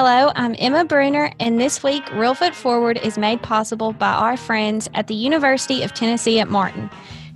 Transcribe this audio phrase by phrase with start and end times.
[0.00, 4.36] Hello, I'm Emma Bruner, and this week, Real Foot Forward is made possible by our
[4.36, 6.88] friends at the University of Tennessee at Martin.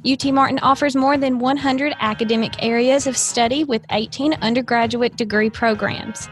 [0.06, 6.29] UT Martin offers more than 100 academic areas of study with 18 undergraduate degree programs.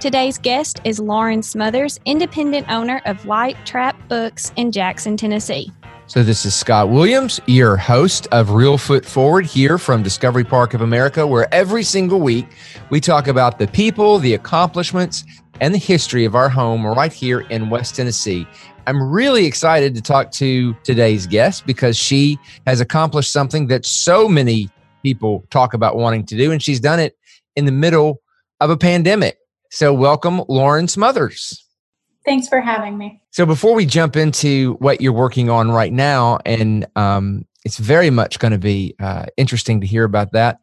[0.00, 5.70] Today's guest is Lauren Smothers, independent owner of Light Trap Books in Jackson, Tennessee.
[6.08, 10.72] So, this is Scott Williams, your host of Real Foot Forward here from Discovery Park
[10.72, 12.46] of America, where every single week
[12.88, 15.22] we talk about the people, the accomplishments,
[15.60, 18.46] and the history of our home right here in West Tennessee.
[18.86, 24.30] I'm really excited to talk to today's guest because she has accomplished something that so
[24.30, 24.70] many
[25.02, 27.18] people talk about wanting to do, and she's done it
[27.54, 28.22] in the middle
[28.60, 29.36] of a pandemic.
[29.70, 31.67] So, welcome, Lauren Smothers.
[32.28, 33.22] Thanks for having me.
[33.30, 38.10] So, before we jump into what you're working on right now, and um, it's very
[38.10, 40.58] much going to be uh, interesting to hear about that,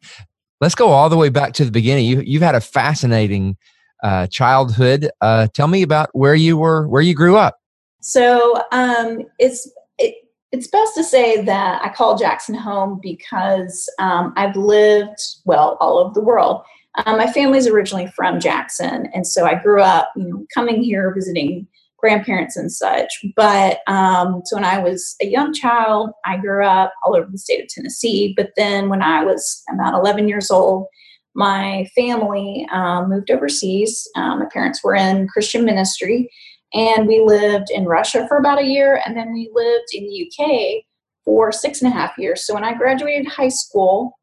[0.60, 2.04] let's go all the way back to the beginning.
[2.04, 3.56] You, you've had a fascinating
[4.04, 5.10] uh, childhood.
[5.20, 7.58] Uh, tell me about where you were, where you grew up.
[8.00, 10.14] So, um, it's it,
[10.52, 15.98] it's best to say that I call Jackson home because um, I've lived well all
[15.98, 16.62] over the world.
[17.04, 21.12] Um, my family's originally from Jackson, and so I grew up, you know, coming here
[21.14, 21.66] visiting
[21.98, 23.12] grandparents and such.
[23.34, 27.38] But um, so when I was a young child, I grew up all over the
[27.38, 28.34] state of Tennessee.
[28.36, 30.86] But then when I was about 11 years old,
[31.34, 34.08] my family um, moved overseas.
[34.16, 36.30] Um, my parents were in Christian ministry,
[36.72, 40.26] and we lived in Russia for about a year, and then we lived in the
[40.26, 40.84] UK
[41.24, 42.46] for six and a half years.
[42.46, 44.16] So when I graduated high school,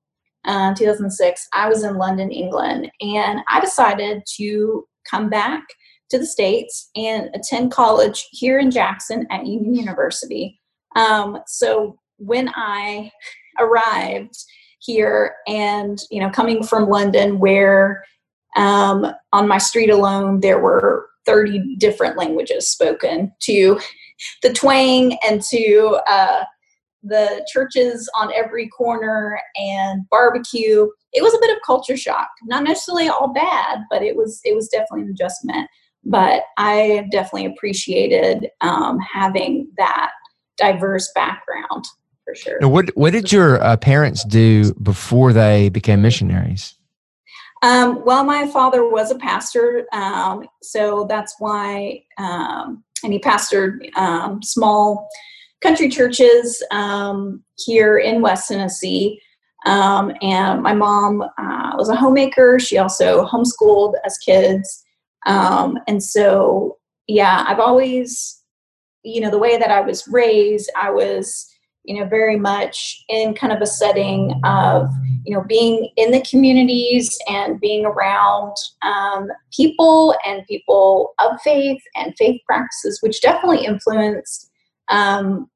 [0.45, 5.63] uh, 2006, I was in London, England, and I decided to come back
[6.09, 10.59] to the States and attend college here in Jackson at Union University.
[10.95, 13.11] Um, so when I
[13.59, 14.35] arrived
[14.79, 18.03] here and, you know, coming from London, where
[18.55, 23.79] um, on my street alone there were 30 different languages spoken to
[24.43, 26.43] the twang and to uh,
[27.03, 30.87] the churches on every corner and barbecue.
[31.11, 32.29] It was a bit of culture shock.
[32.43, 35.69] Not necessarily all bad but it was it was definitely an adjustment.
[36.05, 40.11] But i definitely appreciated um, having that
[40.57, 41.85] diverse background
[42.23, 42.59] for sure.
[42.61, 46.75] Now what what did your uh, parents do before they became missionaries?
[47.61, 53.95] Um, well my father was a pastor um, so that's why um, and he pastored
[53.97, 55.09] um, small
[55.63, 59.19] country churches um, here in West Tennessee.
[59.65, 62.59] Um, and my mom uh, was a homemaker.
[62.59, 64.83] She also homeschooled as kids.
[65.25, 68.43] Um, and so, yeah, I've always,
[69.03, 71.49] you know, the way that I was raised, I was,
[71.85, 74.89] you know, very much in kind of a setting of,
[75.25, 81.81] you know, being in the communities and being around um, people and people of faith
[81.95, 84.51] and faith practices, which definitely influenced
[84.89, 85.49] um,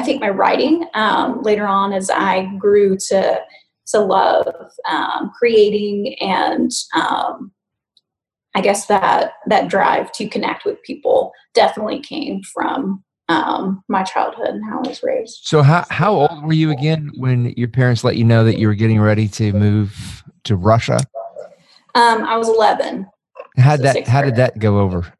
[0.00, 3.40] I think my writing um, later on as I grew to
[3.88, 4.46] to love
[4.88, 7.52] um, creating and um,
[8.54, 14.48] I guess that that drive to connect with people definitely came from um, my childhood
[14.48, 15.40] and how I was raised.
[15.42, 18.68] So how how old were you again when your parents let you know that you
[18.68, 20.98] were getting ready to move to Russia?
[21.94, 23.06] Um, I was eleven.
[23.58, 25.12] How so that how did that go over?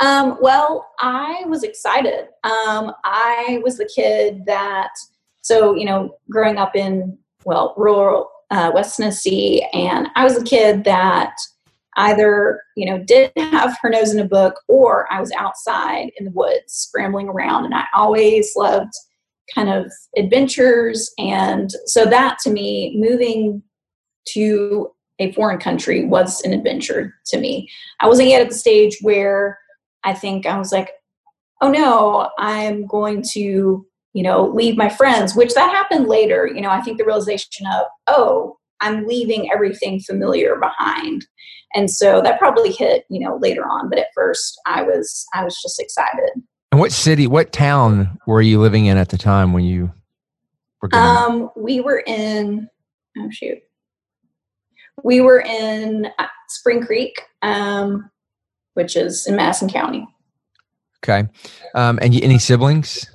[0.00, 2.28] Um, well, I was excited.
[2.44, 4.90] Um, I was the kid that,
[5.42, 10.44] so, you know, growing up in, well, rural uh, West Tennessee, and I was a
[10.44, 11.34] kid that
[11.96, 16.24] either, you know, did have her nose in a book or I was outside in
[16.24, 17.64] the woods scrambling around.
[17.64, 18.92] And I always loved
[19.54, 21.12] kind of adventures.
[21.18, 23.62] And so that to me, moving
[24.28, 27.68] to a foreign country was an adventure to me.
[28.00, 29.58] I wasn't yet at the stage where
[30.04, 30.90] I think I was like,
[31.60, 36.46] oh no, I'm going to, you know, leave my friends, which that happened later.
[36.46, 41.26] You know, I think the realization of, oh, I'm leaving everything familiar behind.
[41.74, 43.88] And so that probably hit, you know, later on.
[43.88, 46.30] But at first I was I was just excited.
[46.70, 49.92] And what city, what town were you living in at the time when you
[50.80, 51.04] were going?
[51.04, 52.68] Um, we were in
[53.18, 53.58] oh shoot.
[55.04, 57.22] We were in uh, Spring Creek.
[57.40, 58.10] Um,
[58.74, 60.06] which is in Madison County.
[61.04, 61.28] Okay.
[61.74, 63.06] Um, and any siblings?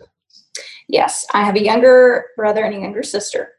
[0.90, 3.54] Yes, I have a younger brother and a younger sister.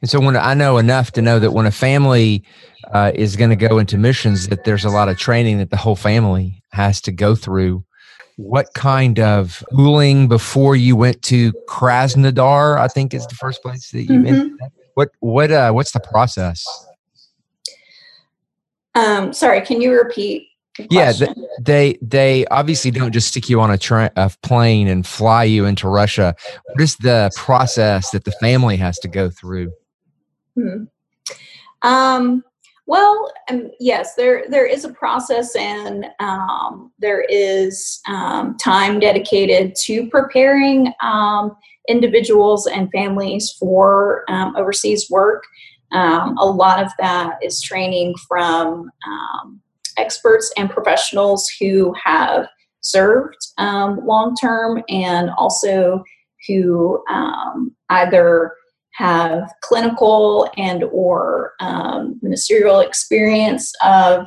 [0.00, 2.44] And so, when I know enough to know that when a family
[2.92, 5.76] uh, is going to go into missions, that there's a lot of training that the
[5.76, 7.84] whole family has to go through.
[8.36, 12.78] What kind of schooling before you went to Krasnodar?
[12.78, 14.54] I think is the first place that you mm-hmm.
[14.94, 16.64] What what uh, what's the process?
[18.94, 20.48] Um, sorry, can you repeat
[20.90, 21.30] yeah th-
[21.60, 25.64] they they obviously don't just stick you on a, tra- a plane and fly you
[25.64, 26.34] into russia.
[26.66, 29.72] What is the process that the family has to go through?
[30.54, 30.84] Hmm.
[31.82, 32.42] um,
[32.86, 39.74] well um, yes there there is a process and um, there is um, time dedicated
[39.84, 41.56] to preparing um,
[41.88, 45.44] individuals and families for um, overseas work.
[45.92, 49.60] Um, a lot of that is training from um,
[49.96, 52.48] experts and professionals who have
[52.80, 56.04] served um, long term and also
[56.46, 58.52] who um, either
[58.94, 64.26] have clinical and or um, ministerial experience of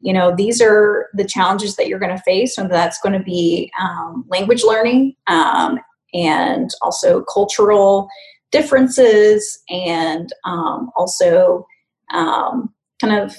[0.00, 3.24] you know these are the challenges that you're going to face and that's going to
[3.24, 5.78] be um, language learning um,
[6.14, 8.08] and also cultural
[8.50, 11.66] differences and um, also
[12.10, 13.36] kind of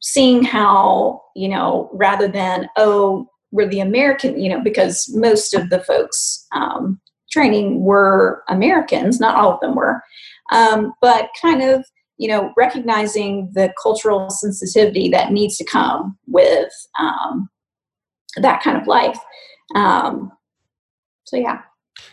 [0.00, 5.70] seeing how you know rather than oh we're the american you know because most of
[5.70, 7.00] the folks um,
[7.30, 10.02] training were americans not all of them were
[10.52, 11.84] um, but kind of
[12.18, 17.48] you know recognizing the cultural sensitivity that needs to come with um,
[18.36, 19.18] that kind of life.
[19.74, 20.32] Um,
[21.24, 21.60] so yeah.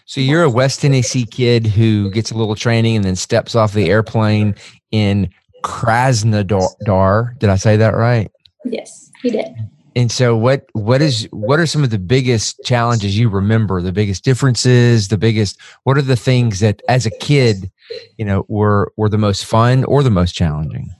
[0.05, 3.73] So you're a West Tennessee kid who gets a little training and then steps off
[3.73, 4.55] the airplane
[4.91, 5.29] in
[5.63, 7.37] Krasnodar.
[7.39, 8.31] Did I say that right?
[8.65, 9.55] Yes, you did.
[9.95, 13.91] And so what what is what are some of the biggest challenges you remember, the
[13.91, 17.71] biggest differences, the biggest what are the things that as a kid,
[18.17, 20.91] you know, were were the most fun or the most challenging?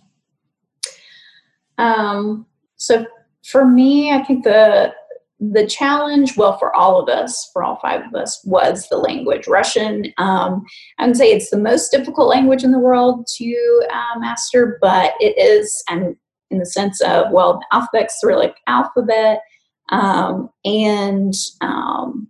[1.77, 3.05] Um so
[3.45, 4.91] for me, I think the
[5.39, 9.47] the challenge, well, for all of us, for all five of us, was the language.
[9.47, 10.65] Russian, um,
[10.97, 15.13] I would say it's the most difficult language in the world to uh, master, but
[15.19, 16.15] it is, and
[16.49, 19.41] in the sense of, well, the alphabet's Cyrillic alphabet,
[19.89, 22.27] um, and um,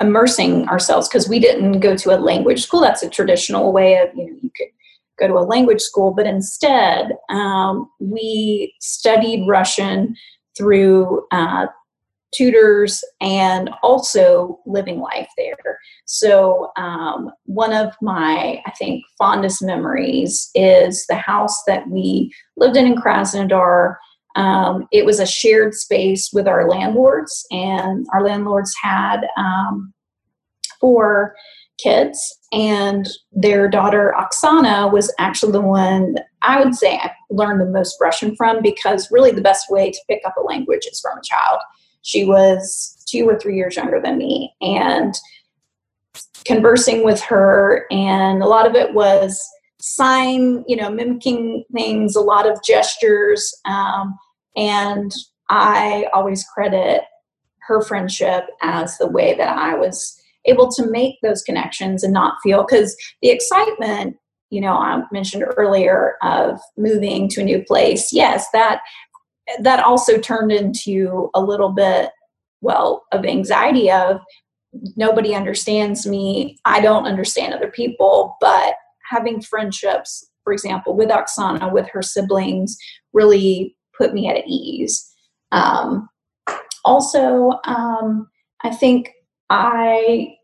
[0.00, 2.80] immersing ourselves because we didn't go to a language school.
[2.80, 4.68] That's a traditional way of, you know, you could
[5.18, 10.14] go to a language school, but instead, um, we studied Russian
[10.56, 11.66] through uh,
[12.32, 15.78] tutors and also living life there.
[16.04, 22.76] So, um, one of my, I think, fondest memories is the house that we lived
[22.76, 23.96] in in Krasnodar.
[24.36, 29.92] Um, it was a shared space with our landlords, and our landlords had um,
[30.80, 31.34] four
[31.78, 37.66] kids, and their daughter Oksana was actually the one I would say I learned the
[37.66, 41.18] most Russian from because really the best way to pick up a language is from
[41.18, 41.60] a child.
[42.02, 45.14] She was two or three years younger than me, and
[46.44, 49.40] conversing with her, and a lot of it was
[49.80, 54.18] sign, you know, mimicking things, a lot of gestures, um,
[54.56, 55.12] and
[55.50, 57.02] I always credit
[57.60, 62.38] her friendship as the way that I was able to make those connections and not
[62.42, 64.16] feel because the excitement
[64.50, 68.80] you know i mentioned earlier of moving to a new place yes that
[69.60, 72.10] that also turned into a little bit
[72.60, 74.20] well of anxiety of
[74.96, 78.74] nobody understands me i don't understand other people but
[79.10, 82.76] having friendships for example with oksana with her siblings
[83.12, 85.10] really put me at ease
[85.52, 86.08] um,
[86.84, 88.28] also um,
[88.64, 89.10] i think
[89.50, 90.34] i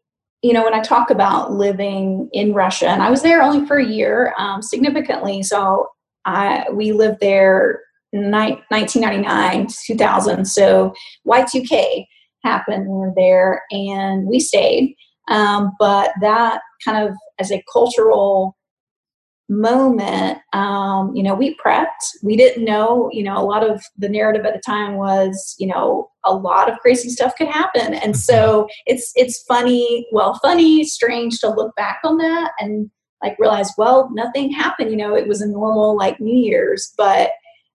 [0.45, 3.79] you know, when I talk about living in Russia, and I was there only for
[3.79, 5.43] a year, um, significantly.
[5.43, 5.89] So
[6.27, 7.81] I we lived there
[8.15, 10.45] ni- 1999 2000.
[10.47, 10.95] So
[11.27, 12.07] Y2K
[12.43, 12.89] happened.
[12.89, 14.95] We were there, and we stayed.
[15.29, 18.57] Um, but that kind of as a cultural
[19.49, 21.87] moment, um, you know, we prepped.
[22.23, 25.67] We didn't know, you know, a lot of the narrative at the time was, you
[25.67, 27.95] know, a lot of crazy stuff could happen.
[27.95, 28.67] And so mm-hmm.
[28.87, 32.91] it's it's funny, well, funny, strange to look back on that and
[33.23, 34.91] like realize, well, nothing happened.
[34.91, 37.31] You know, it was a normal like New Year's, but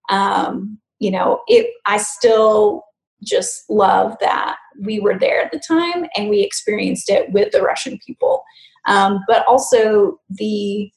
[0.10, 2.84] um, you know, it I still
[3.24, 7.62] just love that we were there at the time and we experienced it with the
[7.62, 8.44] Russian people.
[8.86, 10.92] Um, but also the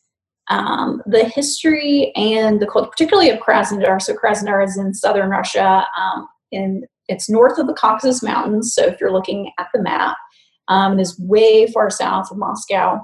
[0.48, 4.02] um, the history and the culture, particularly of Krasnodar.
[4.02, 8.74] So Krasnodar is in southern Russia, um, in it's north of the Caucasus Mountains.
[8.74, 10.16] So if you're looking at the map,
[10.68, 13.00] um, it is way far south of Moscow.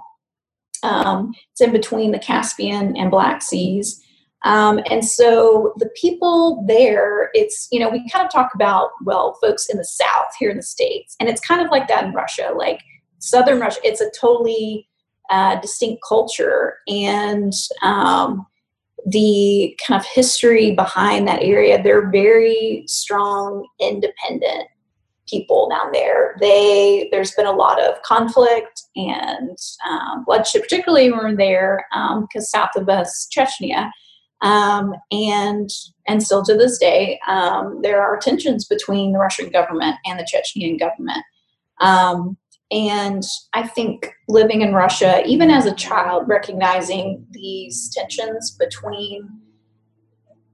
[0.82, 4.02] Um, it's in between the Caspian and Black Seas.
[4.44, 9.36] Um, and so the people there, it's, you know, we kind of talk about, well,
[9.40, 12.12] folks in the South here in the States, and it's kind of like that in
[12.12, 12.80] Russia, like
[13.18, 14.88] Southern Russia, it's a totally
[15.30, 16.78] uh, distinct culture.
[16.86, 17.52] And
[17.82, 18.46] um,
[19.06, 24.68] the kind of history behind that area, they're very strong, independent
[25.28, 26.36] people down there.
[26.40, 32.54] They there's been a lot of conflict and um, bloodshed, particularly when we're there because
[32.54, 33.90] um, south of us, Chechnya,
[34.40, 35.70] um, and
[36.06, 40.28] and still to this day, um, there are tensions between the Russian government and the
[40.32, 41.24] Chechnyan government.
[41.80, 42.36] Um,
[42.70, 43.22] and
[43.54, 49.28] I think living in Russia, even as a child, recognizing these tensions between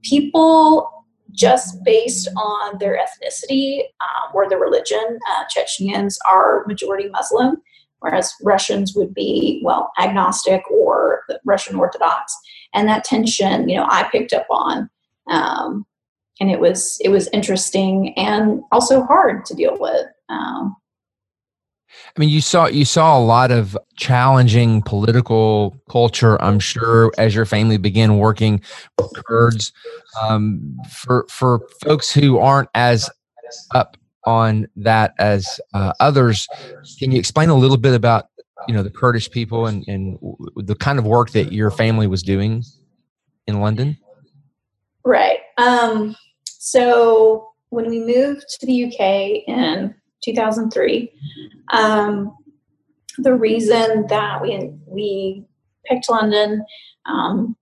[0.03, 0.89] people
[1.35, 5.19] just based on their ethnicity um, or their religion.
[5.29, 7.57] Uh, Chechens are majority Muslim,
[7.99, 12.35] whereas Russians would be, well, agnostic or Russian Orthodox.
[12.73, 14.89] And that tension, you know, I picked up on.
[15.29, 15.85] Um,
[16.39, 20.07] and it was it was interesting and also hard to deal with.
[20.29, 20.75] Um,
[22.15, 26.41] I mean, you saw you saw a lot of challenging political culture.
[26.41, 28.61] I'm sure as your family began working
[28.97, 29.71] with Kurds,
[30.21, 33.09] um, for for folks who aren't as
[33.73, 36.47] up on that as uh, others,
[36.99, 38.25] can you explain a little bit about
[38.67, 40.17] you know the Kurdish people and and
[40.55, 42.63] the kind of work that your family was doing
[43.47, 43.97] in London?
[45.03, 45.39] Right.
[45.57, 49.93] Um, so when we moved to the UK in
[50.25, 51.11] 2003.
[51.71, 52.35] Um,
[53.17, 55.45] the reason that we we
[55.85, 56.65] picked London
[57.05, 57.55] um,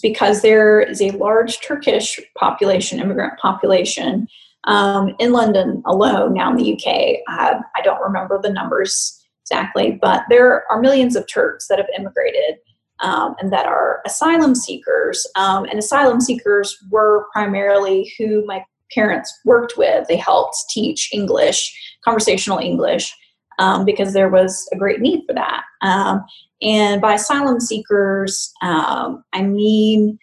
[0.00, 4.26] because there is a large Turkish population, immigrant population
[4.64, 6.32] um, in London alone.
[6.32, 11.16] Now in the UK, I, I don't remember the numbers exactly, but there are millions
[11.16, 12.56] of Turks that have immigrated.
[13.00, 15.26] Um, and that are asylum seekers.
[15.34, 20.06] Um, and asylum seekers were primarily who my parents worked with.
[20.06, 23.12] They helped teach English conversational English
[23.58, 25.64] um, because there was a great need for that.
[25.82, 26.24] Um,
[26.62, 30.18] and by asylum seekers, um, I mean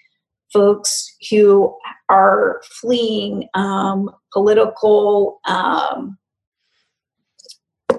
[0.53, 1.75] folks who
[2.09, 5.39] are fleeing um, political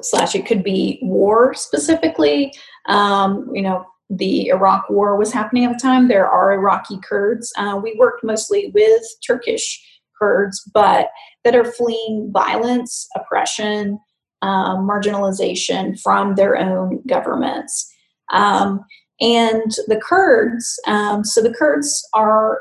[0.05, 2.53] slash it could be war specifically.
[2.87, 6.09] Um, you know, the Iraq War was happening at the time.
[6.09, 7.53] There are Iraqi Kurds.
[7.57, 9.83] Uh, we worked mostly with Turkish
[10.19, 11.09] Kurds, but
[11.45, 13.99] that are fleeing violence, oppression,
[14.43, 17.91] um, marginalization from their own governments.
[18.31, 18.85] Um,
[19.21, 22.61] and the Kurds, um, so the Kurds are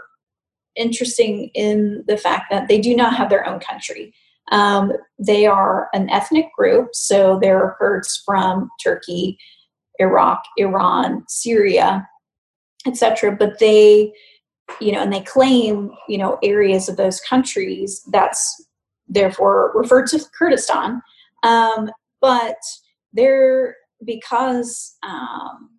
[0.75, 4.13] interesting in the fact that they do not have their own country.
[4.51, 9.37] Um, they are an ethnic group, so there are Kurds from Turkey,
[9.99, 12.07] Iraq, Iran, Syria,
[12.85, 13.31] etc.
[13.31, 14.13] But they
[14.79, 18.65] you know, and they claim, you know, areas of those countries that's
[19.07, 21.01] therefore referred to Kurdistan.
[21.43, 22.57] Um, but
[23.13, 25.69] they're because um,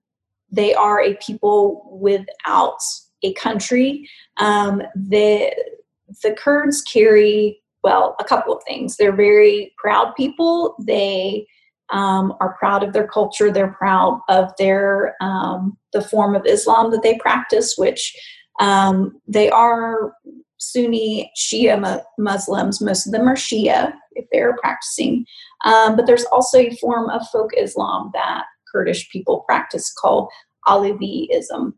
[0.51, 2.79] they are a people without
[3.23, 4.09] a country.
[4.37, 5.55] Um, the
[6.23, 8.97] the Kurds carry well a couple of things.
[8.97, 10.77] They're very proud people.
[10.85, 11.47] They
[11.91, 13.51] um, are proud of their culture.
[13.51, 18.17] They're proud of their um, the form of Islam that they practice, which
[18.61, 20.15] um, they are
[20.59, 22.81] Sunni Shia Muslims.
[22.81, 25.27] Most of them are Shia if they're practicing.
[25.65, 30.31] Um, but there's also a form of folk Islam that Kurdish people practice called
[30.67, 31.73] Aleviism.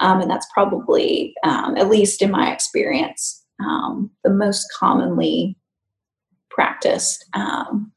[0.00, 5.56] Um, and that's probably, um, at least in my experience, um, the most commonly
[6.50, 7.92] practiced um,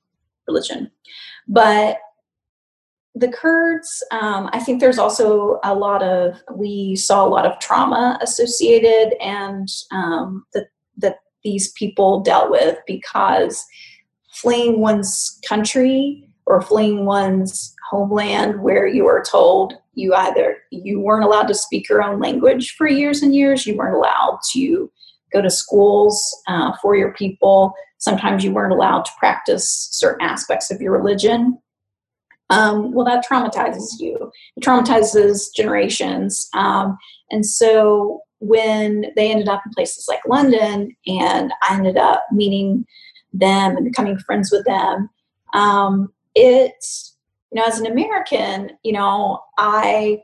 [0.47, 0.91] religion.
[1.47, 1.97] But
[3.13, 7.59] the Kurds, um, I think there's also a lot of, we saw a lot of
[7.59, 10.67] trauma associated and um, that,
[10.97, 13.63] that these people dealt with because
[14.33, 21.23] fleeing one's country or fleeing one's homeland where you are told you either you weren't
[21.23, 24.91] allowed to speak your own language for years and years you weren't allowed to
[25.33, 30.71] go to schools uh, for your people sometimes you weren't allowed to practice certain aspects
[30.71, 31.57] of your religion
[32.49, 34.31] um, well, that traumatizes you.
[34.55, 36.47] It traumatizes generations.
[36.53, 36.97] Um,
[37.31, 42.85] and so when they ended up in places like London, and I ended up meeting
[43.33, 45.09] them and becoming friends with them,
[45.53, 46.73] um, it,
[47.51, 50.21] you know, as an American, you know, I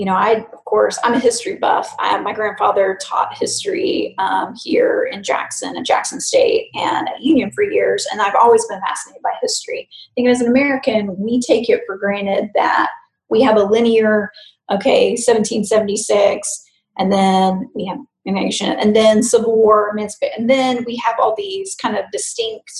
[0.00, 1.94] you know, I, of course, I'm a history buff.
[1.98, 7.50] I, my grandfather taught history um, here in Jackson, at Jackson State, and at Union
[7.50, 9.86] for years, and I've always been fascinated by history.
[9.92, 12.88] I think as an American, we take it for granted that
[13.28, 14.32] we have a linear,
[14.72, 16.64] okay, 1776,
[16.96, 21.74] and then we have nation, and then Civil War, and then we have all these
[21.74, 22.72] kind of distinct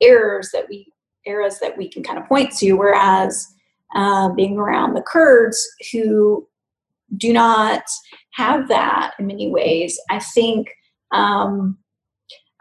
[0.00, 0.92] errors that we
[1.26, 3.46] eras that we can kind of point to, whereas
[3.94, 6.44] uh, being around the Kurds who
[7.16, 7.82] do not
[8.32, 9.98] have that in many ways.
[10.10, 10.68] I think,
[11.12, 11.78] um,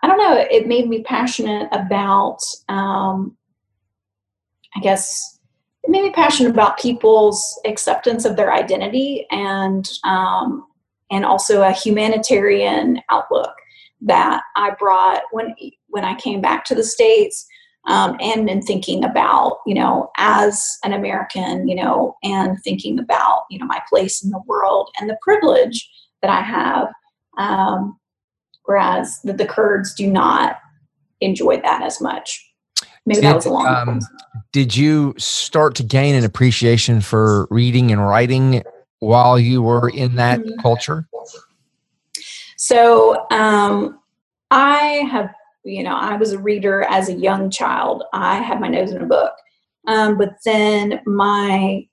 [0.03, 3.35] I don't know, it made me passionate about, um,
[4.75, 5.39] I guess,
[5.83, 10.65] it made me passionate about people's acceptance of their identity and um,
[11.11, 13.53] and also a humanitarian outlook
[14.01, 15.53] that I brought when
[15.87, 17.45] when I came back to the states
[17.87, 23.45] um, and in thinking about you know as an american you know and thinking about
[23.49, 25.89] you know my place in the world and the privilege
[26.21, 26.87] that i have
[27.37, 27.99] um,
[28.65, 30.57] whereas the, the kurds do not
[31.21, 32.41] enjoy that as much.
[33.05, 33.99] Maybe did, that was a long um,
[34.51, 38.63] did you start to gain an appreciation for reading and writing
[38.99, 40.59] while you were in that mm-hmm.
[40.61, 41.07] culture?
[42.57, 43.99] So um,
[44.49, 45.33] i have
[45.65, 48.03] you know, I was a reader as a young child.
[48.13, 49.33] I had my nose in a book.
[49.87, 51.87] Um, but then my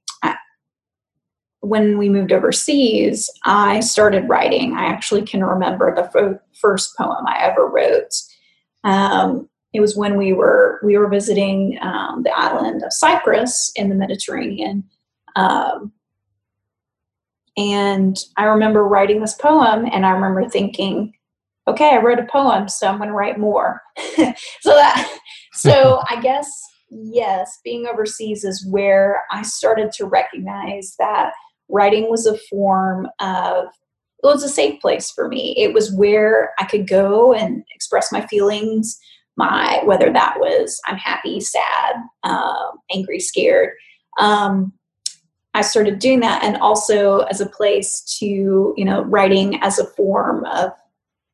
[1.62, 4.75] when we moved overseas, I started writing.
[4.75, 8.12] I actually can remember the f- first poem I ever wrote.
[8.83, 13.88] Um, it was when we were we were visiting um, the island of Cyprus in
[13.88, 14.85] the Mediterranean,
[15.37, 15.93] um,
[17.57, 21.14] and I remember writing this poem, and I remember thinking,
[21.69, 23.83] okay, I wrote a poem, so I'm going to write more.
[24.16, 25.19] so that,
[25.52, 26.50] so I guess
[26.90, 31.33] yes, being overseas is where I started to recognize that
[31.69, 33.66] writing was a form of
[34.23, 35.52] it was a safe place for me.
[35.59, 38.97] It was where I could go and express my feelings,
[39.37, 43.71] my whether that was I'm happy, sad, um, angry, scared.
[44.21, 44.73] Um,
[45.54, 49.87] I started doing that, and also as a place to you know writing as a
[49.87, 50.71] form of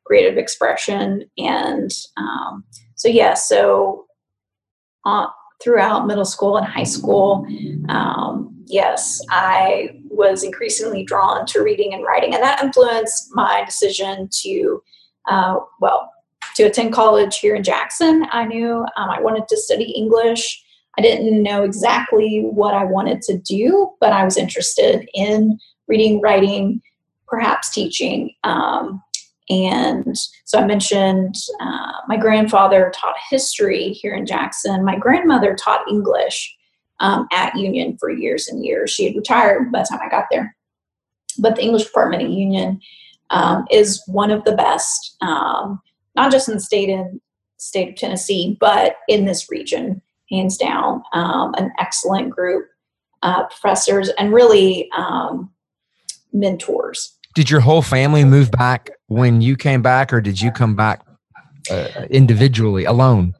[0.08, 1.30] creative expression.
[1.36, 2.64] And um,
[2.96, 4.06] so, yeah, so
[5.04, 5.26] uh,
[5.62, 7.46] throughout middle school and high school,
[7.88, 12.34] um, yes, I was increasingly drawn to reading and writing.
[12.34, 14.82] And that influenced my decision to,
[15.30, 16.10] uh, well,
[16.56, 18.26] to attend college here in Jackson.
[18.32, 20.64] I knew um, I wanted to study English.
[20.98, 26.20] I didn't know exactly what I wanted to do, but I was interested in reading,
[26.20, 26.80] writing,
[27.28, 28.34] perhaps teaching.
[28.42, 29.02] Um,
[29.50, 34.84] and so I mentioned uh, my grandfather taught history here in Jackson.
[34.84, 36.54] My grandmother taught English
[37.00, 38.90] um, at Union for years and years.
[38.90, 40.54] She had retired by the time I got there.
[41.38, 42.80] But the English department at Union
[43.30, 45.80] um, is one of the best, um,
[46.14, 47.20] not just in the state in
[47.58, 51.02] state of Tennessee, but in this region, hands down.
[51.12, 52.68] Um, an excellent group,
[53.22, 55.50] uh, professors, and really um,
[56.32, 60.74] mentors did your whole family move back when you came back, or did you come
[60.74, 61.06] back
[61.70, 63.32] uh, individually alone?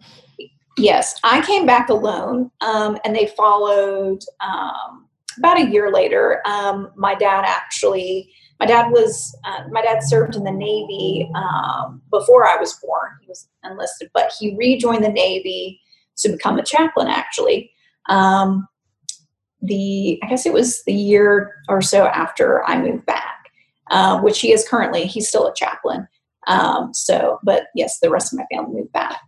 [0.77, 6.41] Yes, I came back alone, um, and they followed um, about a year later.
[6.47, 12.01] Um, my dad actually, my dad was, uh, my dad served in the Navy um,
[12.13, 13.11] before I was born.
[13.21, 15.81] He was enlisted, but he rejoined the Navy
[16.19, 17.09] to become a chaplain.
[17.09, 17.73] Actually,
[18.09, 18.69] um,
[19.61, 23.38] the I guess it was the year or so after I moved back
[23.91, 25.07] um, which he is currently.
[25.07, 26.07] He's still a chaplain.
[26.47, 29.21] Um, so, but yes, the rest of my family moved back.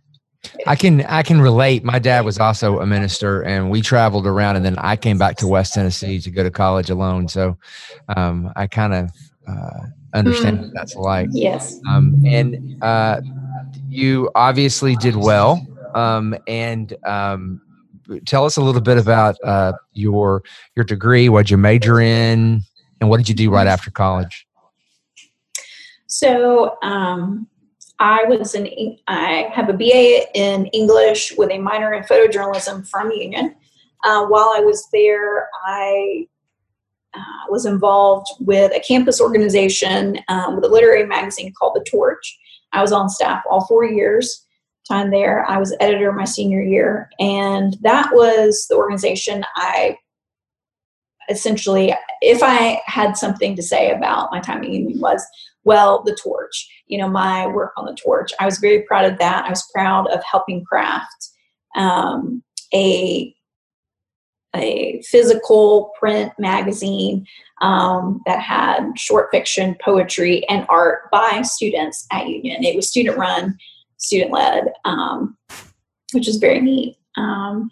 [0.65, 1.83] I can I can relate.
[1.83, 5.37] My dad was also a minister, and we traveled around, and then I came back
[5.37, 7.27] to West Tennessee to go to college alone.
[7.27, 7.57] So,
[8.15, 9.11] um, I kind of
[9.47, 10.61] uh, understand mm.
[10.63, 11.29] what that's like.
[11.31, 11.79] Yes.
[11.87, 13.21] Um, and uh,
[13.87, 15.65] you obviously did well.
[15.93, 17.61] Um, and um,
[18.25, 20.43] tell us a little bit about uh, your
[20.75, 21.29] your degree.
[21.29, 22.61] What did you major in,
[22.99, 24.47] and what did you do right after college?
[26.11, 27.47] So um,
[27.99, 33.11] I was in, I have a BA in English with a minor in photojournalism from
[33.11, 33.55] Union.
[34.03, 36.27] Uh, while I was there, I
[37.13, 42.37] uh, was involved with a campus organization um, with a literary magazine called The Torch.
[42.73, 44.45] I was on staff all four years
[44.89, 45.49] time there.
[45.49, 49.95] I was editor my senior year, and that was the organization I
[51.29, 55.25] essentially, if I had something to say about my time at Union, was
[55.63, 58.31] well, the torch, you know, my work on the torch.
[58.39, 59.45] I was very proud of that.
[59.45, 61.29] I was proud of helping craft
[61.75, 62.43] um,
[62.73, 63.33] a
[64.53, 67.25] a physical print magazine
[67.61, 72.63] um, that had short fiction, poetry, and art by students at Union.
[72.63, 73.57] It was student run,
[73.95, 75.37] student led, um,
[76.11, 76.97] which is very neat.
[77.15, 77.69] Um,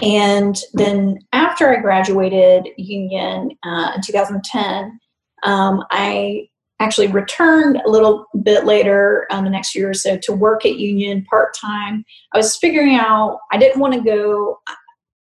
[0.00, 4.98] and then after I graduated Union uh, in 2010,
[5.42, 6.48] um, I
[6.80, 10.78] actually returned a little bit later um, the next year or so to work at
[10.78, 12.04] Union part time.
[12.32, 14.58] I was figuring out I didn't want to go.
[14.66, 14.76] I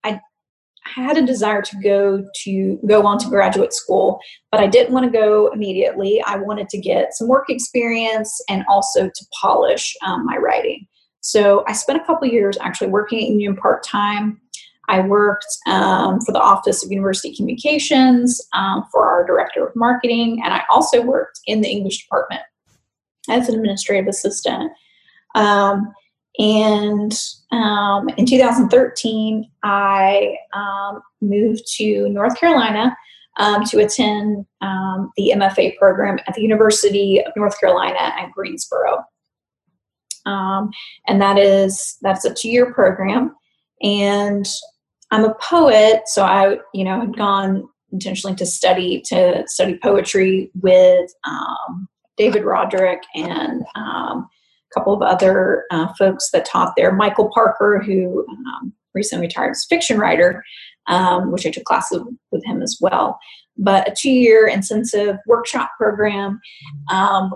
[0.04, 0.20] I
[0.84, 5.10] had a desire to go to go on to graduate school, but I didn't want
[5.10, 6.22] to go immediately.
[6.26, 10.86] I wanted to get some work experience and also to polish um, my writing.
[11.20, 14.40] So I spent a couple years actually working at Union part time.
[14.88, 20.42] I worked um, for the Office of University Communications um, for our director of marketing,
[20.44, 22.42] and I also worked in the English department
[23.28, 24.72] as an administrative assistant.
[25.34, 25.92] Um,
[26.38, 27.12] and
[27.52, 32.96] um, in 2013, I um, moved to North Carolina
[33.38, 34.44] um, to attend
[35.16, 39.04] the MFA program at the University of North Carolina at Greensboro.
[40.26, 43.34] And that is that's a two-year program.
[43.82, 44.46] And
[45.14, 50.50] I'm a poet, so I, you know, had gone intentionally to study to study poetry
[50.60, 56.90] with um, David Roderick and um, a couple of other uh, folks that taught there.
[56.90, 60.42] Michael Parker, who um, recently retired as a fiction writer,
[60.88, 63.16] um, which I took classes with him as well.
[63.56, 66.40] But a two-year intensive workshop program.
[66.90, 67.32] Um,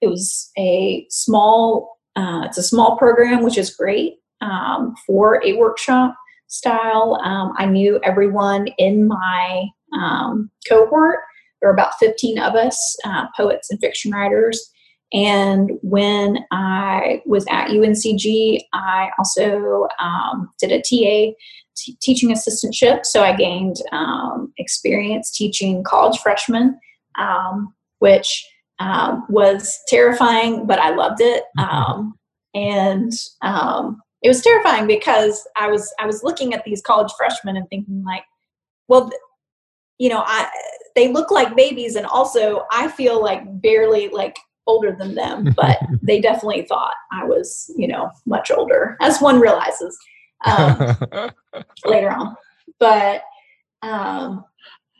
[0.00, 1.96] it was a small.
[2.16, 6.16] Uh, it's a small program, which is great um, for a workshop
[6.50, 7.18] style.
[7.24, 11.20] Um, I knew everyone in my um, cohort.
[11.60, 14.70] There were about 15 of us, uh, poets and fiction writers
[15.12, 21.34] and when I was at UNCG, I also um, did a TA
[21.76, 23.04] t- teaching assistantship.
[23.04, 26.78] So I gained um, experience teaching college freshmen,
[27.18, 28.46] um, which
[28.78, 31.44] um, was terrifying, but I loved it.
[31.58, 31.74] Mm-hmm.
[31.74, 32.14] Um,
[32.54, 37.56] and um, it was terrifying because I was I was looking at these college freshmen
[37.56, 38.24] and thinking like,
[38.88, 39.10] well,
[39.98, 40.48] you know, I
[40.94, 45.78] they look like babies, and also I feel like barely like older than them, but
[46.02, 49.98] they definitely thought I was, you know, much older, as one realizes
[50.44, 50.96] um,
[51.84, 52.36] later on.
[52.78, 53.22] But
[53.82, 54.44] um,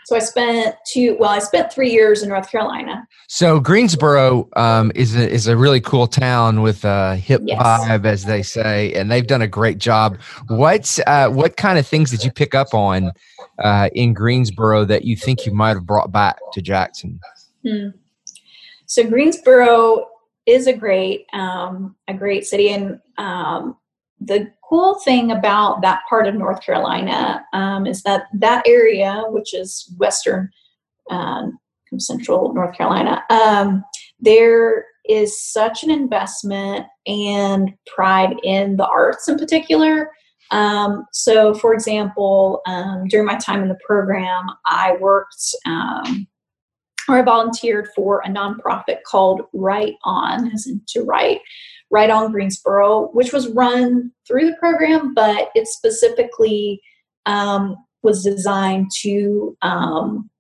[0.07, 1.17] so I spent two.
[1.19, 3.07] Well, I spent three years in North Carolina.
[3.29, 7.61] So Greensboro um, is a, is a really cool town with a hip yes.
[7.61, 10.19] vibe, as they say, and they've done a great job.
[10.49, 13.13] What's uh, what kind of things did you pick up on
[13.59, 17.21] uh, in Greensboro that you think you might have brought back to Jackson?
[17.65, 17.89] Hmm.
[18.87, 20.09] So Greensboro
[20.47, 23.77] is a great um, a great city, and um,
[24.21, 29.55] the cool thing about that part of North Carolina um, is that that area, which
[29.55, 30.51] is western
[31.11, 31.59] um,
[31.99, 33.83] central North Carolina, um,
[34.21, 40.11] there is such an investment and pride in the arts in particular.
[40.51, 46.27] Um, so, for example, um, during my time in the program, I worked um,
[47.09, 51.41] or I volunteered for a nonprofit called Write On, as in to write,
[51.91, 56.81] Write On Greensboro, which was run through the program, but it specifically
[57.27, 60.31] um, was designed to um,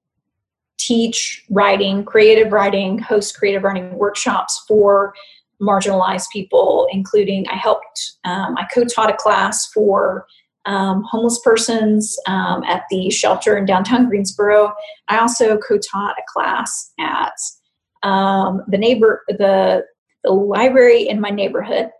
[0.78, 5.14] teach writing, creative writing, host creative writing workshops for
[5.60, 10.26] marginalized people, including I helped, um, I co taught a class for
[10.66, 14.72] um, homeless persons um, at the shelter in downtown Greensboro.
[15.08, 17.32] I also co-taught a class at
[18.02, 19.84] um, the neighbor the,
[20.24, 21.90] the library in my neighborhood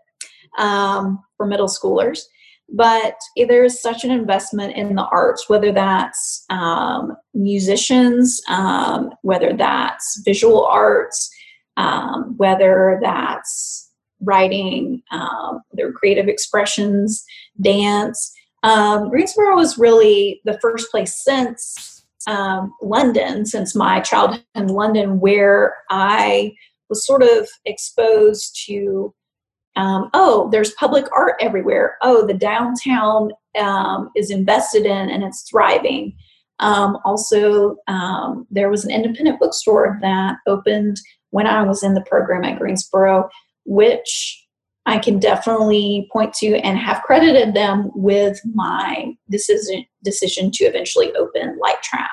[0.57, 2.21] um, for middle schoolers.
[2.73, 9.51] But there is such an investment in the arts, whether that's um, musicians, um, whether
[9.53, 11.29] that's visual arts,
[12.37, 15.01] whether that's writing,
[15.73, 17.25] their creative expressions,
[17.59, 24.67] dance um, Greensboro was really the first place since um, London, since my childhood in
[24.67, 26.53] London, where I
[26.91, 29.15] was sort of exposed to
[29.77, 31.97] um, oh, there's public art everywhere.
[32.01, 36.13] Oh, the downtown um, is invested in and it's thriving.
[36.59, 40.97] Um, also, um, there was an independent bookstore that opened
[41.29, 43.29] when I was in the program at Greensboro,
[43.65, 44.45] which
[44.85, 51.13] I can definitely point to and have credited them with my decision decision to eventually
[51.13, 52.11] open Light Trap.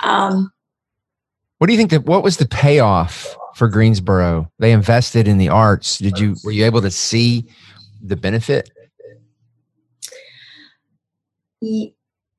[0.00, 0.50] Um,
[1.58, 4.52] what do you think that what was the payoff for Greensboro?
[4.58, 5.98] They invested in the arts.
[5.98, 7.48] Did you were you able to see
[8.02, 8.70] the benefit?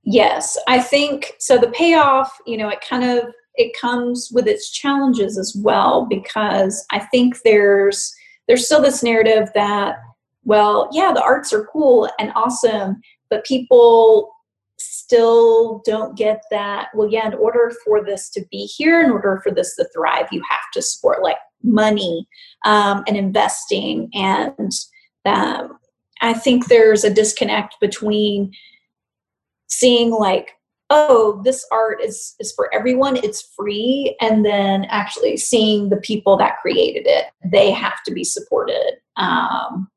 [0.04, 1.58] Yes, I think so.
[1.58, 6.86] The payoff, you know, it kind of it comes with its challenges as well because
[6.92, 8.14] I think there's
[8.48, 9.98] there's still this narrative that,
[10.44, 13.02] well, yeah, the arts are cool and awesome,
[13.32, 14.32] but people
[14.80, 16.90] still don't get that.
[16.94, 20.28] Well, yeah, in order for this to be here, in order for this to thrive,
[20.32, 22.28] you have to support like money
[22.66, 24.10] um, and investing.
[24.14, 24.72] And
[25.26, 25.80] um,
[26.22, 28.52] I think there's a disconnect between
[29.68, 30.52] seeing like
[30.90, 36.38] oh this art is is for everyone it's free and then actually seeing the people
[36.38, 39.90] that created it they have to be supported um,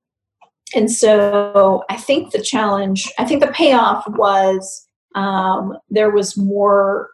[0.75, 7.11] and so i think the challenge i think the payoff was um, there was more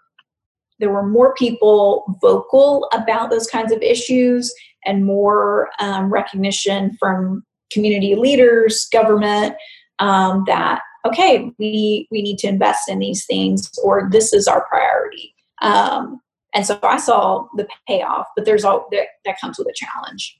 [0.79, 4.53] there were more people vocal about those kinds of issues
[4.85, 7.42] and more um, recognition from
[7.73, 9.55] community leaders government
[9.99, 14.66] um, that okay, we we need to invest in these things, or this is our
[14.69, 15.35] priority.
[15.62, 16.21] Um,
[16.55, 20.38] and so I saw the payoff, but there's all that, that comes with a challenge.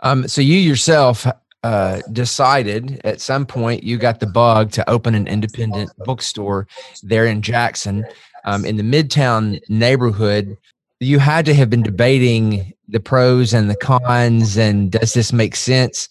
[0.00, 1.26] Um, so you yourself
[1.62, 6.66] uh, decided at some point you got the bug to open an independent bookstore
[7.02, 8.04] there in Jackson,
[8.44, 10.56] um, in the Midtown neighborhood.
[11.00, 15.56] You had to have been debating the pros and the cons, and does this make
[15.56, 16.08] sense?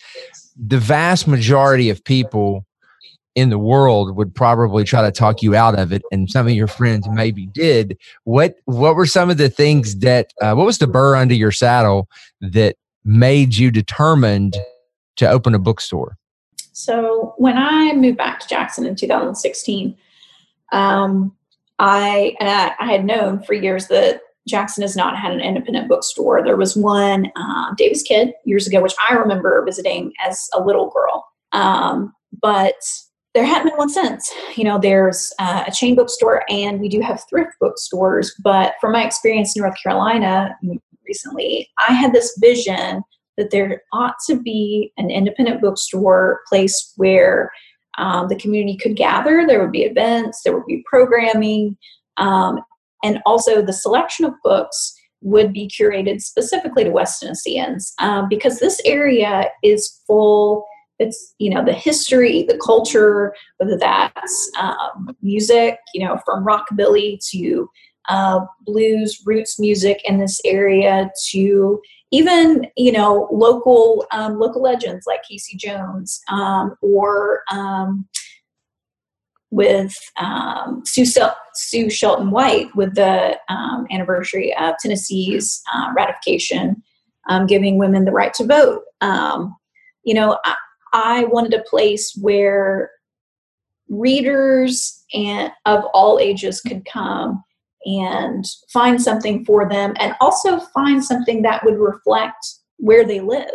[0.56, 2.66] The vast majority of people
[3.36, 6.54] in the world would probably try to talk you out of it and some of
[6.54, 10.80] your friends maybe did what what were some of the things that uh, what was
[10.80, 12.10] the burr under your saddle
[12.42, 14.58] that made you determined
[15.16, 16.18] to open a bookstore
[16.72, 19.96] so when i moved back to jackson in 2016
[20.72, 21.36] um,
[21.80, 25.88] i and I, I, had known for years that jackson has not had an independent
[25.90, 30.90] bookstore there was one uh, Davis-Kidd years ago which i remember visiting as a little
[30.90, 32.76] girl um, but
[33.34, 34.32] there hadn't been one since.
[34.56, 38.34] You know, there's uh, a chain bookstore and we do have thrift bookstores.
[38.44, 40.58] But from my experience in North Carolina
[41.06, 43.04] recently, I had this vision
[43.38, 47.52] that there ought to be an independent bookstore place where
[47.98, 49.46] um, the community could gather.
[49.46, 51.78] There would be events, there would be programming,
[52.18, 52.60] um,
[53.04, 58.60] and also the selection of books would be curated specifically to West Tennesseans um, because
[58.60, 60.66] this area is full
[61.02, 67.20] it's you know the history the culture whether that's um, music you know from rockabilly
[67.30, 67.68] to
[68.10, 75.06] uh, blues roots music in this area to even you know local um, local legends
[75.08, 78.08] like casey jones um, or um,
[79.52, 81.06] with um, Sue,
[81.54, 86.82] Sue, Shelton White with the um, anniversary of Tennessee's uh, ratification,
[87.48, 88.84] giving women the right to vote.
[90.06, 90.56] you know, I,
[90.94, 92.92] I wanted a place where
[93.90, 97.44] readers and of all ages could come
[97.86, 102.46] and find something for them and also find something that would reflect
[102.78, 103.50] where they live.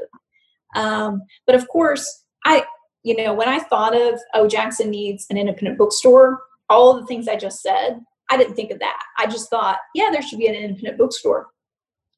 [0.74, 2.64] Um, but of course, I,
[3.02, 7.28] you know, when I thought of, oh, Jackson needs an independent bookstore, all the things
[7.28, 9.00] I just said, I didn't think of that.
[9.18, 11.48] I just thought, yeah, there should be an independent bookstore.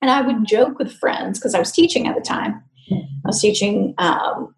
[0.01, 2.63] And I would joke with friends because I was teaching at the time.
[2.91, 4.55] I was teaching um,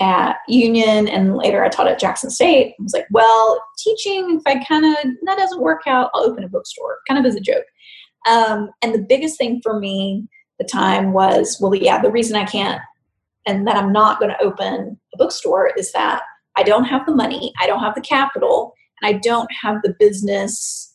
[0.00, 2.74] at Union and later I taught at Jackson State.
[2.78, 6.44] I was like, well, teaching, if I kind of, that doesn't work out, I'll open
[6.44, 7.64] a bookstore, kind of as a joke.
[8.28, 10.26] Um, and the biggest thing for me
[10.58, 12.80] the time was, well, yeah, the reason I can't
[13.46, 16.22] and that I'm not going to open a bookstore is that
[16.56, 19.94] I don't have the money, I don't have the capital, and I don't have the
[19.98, 20.94] business.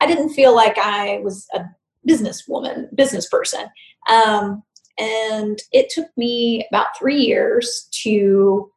[0.00, 1.64] I didn't feel like I was a
[2.08, 3.66] businesswoman, business person.
[4.10, 4.62] Um,
[4.98, 8.70] and it took me about three years to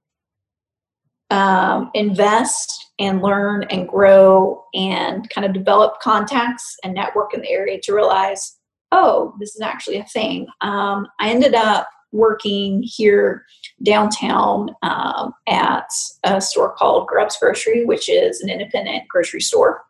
[1.31, 7.49] um, invest and learn and grow and kind of develop contacts and network in the
[7.49, 8.57] area to realize,
[8.91, 10.47] oh, this is actually a thing.
[10.61, 13.45] Um, I ended up working here
[13.83, 15.87] downtown um, at
[16.23, 19.83] a store called Grubbs Grocery, which is an independent grocery store,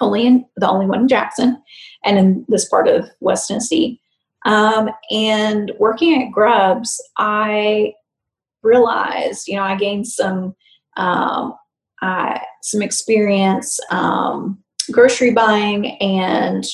[0.00, 1.62] only in the only one in Jackson
[2.04, 4.00] and in this part of West Tennessee.
[4.48, 7.92] Um, and working at Grubbs, I
[8.62, 10.54] realized, you know, I gained some
[10.96, 11.54] um,
[12.00, 14.58] uh, some experience um,
[14.90, 16.64] grocery buying and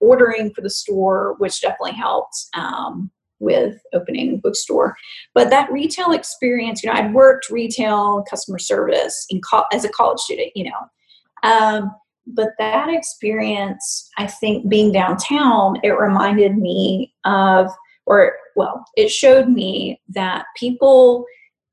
[0.00, 4.96] ordering for the store, which definitely helped um, with opening bookstore.
[5.32, 9.88] But that retail experience, you know, I'd worked retail customer service in co- as a
[9.90, 11.48] college student, you know.
[11.48, 11.94] Um,
[12.34, 17.68] but that experience, I think being downtown, it reminded me of,
[18.06, 21.24] or well, it showed me that people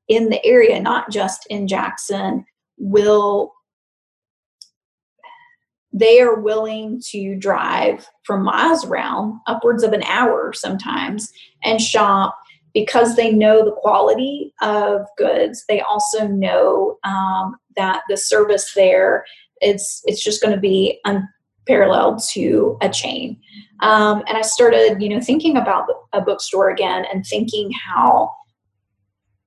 [0.08, 2.44] in the area, not just in Jackson,
[2.78, 3.52] will
[5.92, 11.32] they are willing to drive from miles around, upwards of an hour sometimes,
[11.64, 12.36] and shop
[12.74, 15.64] because they know the quality of goods.
[15.68, 19.24] They also know um, that the service there
[19.60, 23.38] it's it's just going to be unparalleled to a chain.
[23.80, 28.30] Um, and I started, you know, thinking about a bookstore again and thinking how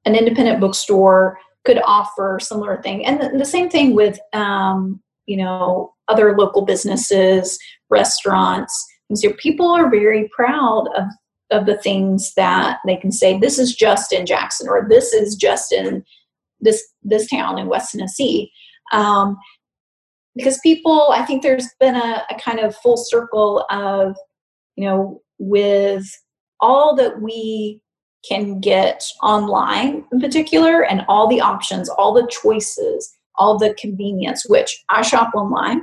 [0.06, 3.06] an independent bookstore could offer similar thing.
[3.06, 8.88] And the, the same thing with, um, you know, other local businesses, restaurants.
[9.14, 11.06] So people are very proud of
[11.52, 15.36] of the things that they can say this is just in jackson or this is
[15.36, 16.04] just in
[16.62, 18.52] this this town in west tennessee
[18.94, 19.38] um,
[20.36, 24.16] because people i think there's been a, a kind of full circle of
[24.76, 26.06] you know with
[26.60, 27.82] all that we
[28.28, 34.46] can get online in particular and all the options all the choices all the convenience
[34.48, 35.82] which i shop online.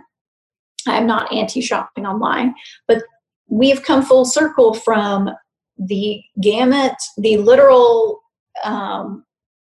[0.86, 2.54] I'm not anti shopping online
[2.86, 3.02] but
[3.48, 5.30] we've come full circle from
[5.78, 8.20] the gamut the literal
[8.64, 9.24] um,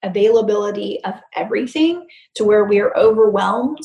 [0.03, 3.79] availability of everything to where we are overwhelmed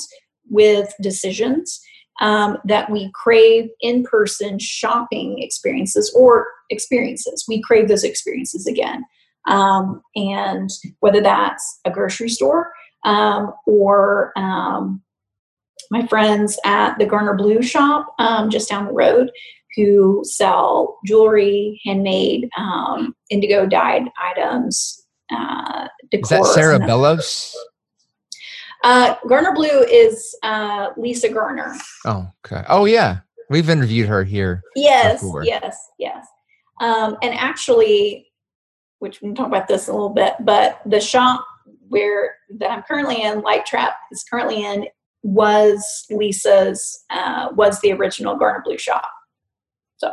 [0.49, 1.81] with decisions
[2.21, 7.45] um, that we crave in person shopping experiences or experiences.
[7.47, 9.03] We crave those experiences again.
[9.47, 10.69] Um, and
[11.01, 12.71] whether that's a grocery store
[13.03, 15.01] um, or um,
[15.91, 19.29] my friends at the Garner Blue shop um, just down the road
[19.75, 25.05] who sell jewelry, handmade, um, indigo dyed items.
[25.31, 27.55] Uh, Is that Sarah Bellows?
[28.86, 31.76] Uh, Garner Blue is uh, Lisa Garner.
[32.06, 32.63] Oh, okay.
[32.69, 33.21] Oh, yeah.
[33.50, 34.62] We've interviewed her here.
[34.76, 35.43] Yes, before.
[35.43, 36.28] yes, yes.
[36.80, 38.28] Um, and actually,
[39.00, 41.43] which we can talk about this a little bit, but the shop
[41.88, 44.86] where that I'm currently in, Light Trap is currently in,
[45.24, 49.10] was Lisa's, uh, was the original Garner Blue shop.
[49.98, 50.12] So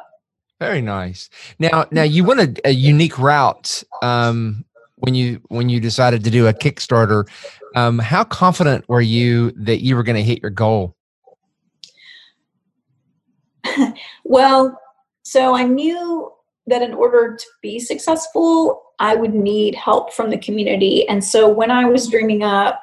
[0.58, 1.28] very nice.
[1.58, 4.64] Now, now you went a, a unique route um,
[5.02, 7.28] when you when you decided to do a Kickstarter.
[7.74, 10.96] Um, how confident were you that you were going to hit your goal?
[14.24, 14.78] well,
[15.22, 16.30] so I knew
[16.66, 21.08] that in order to be successful, I would need help from the community.
[21.08, 22.80] And so when I was dreaming up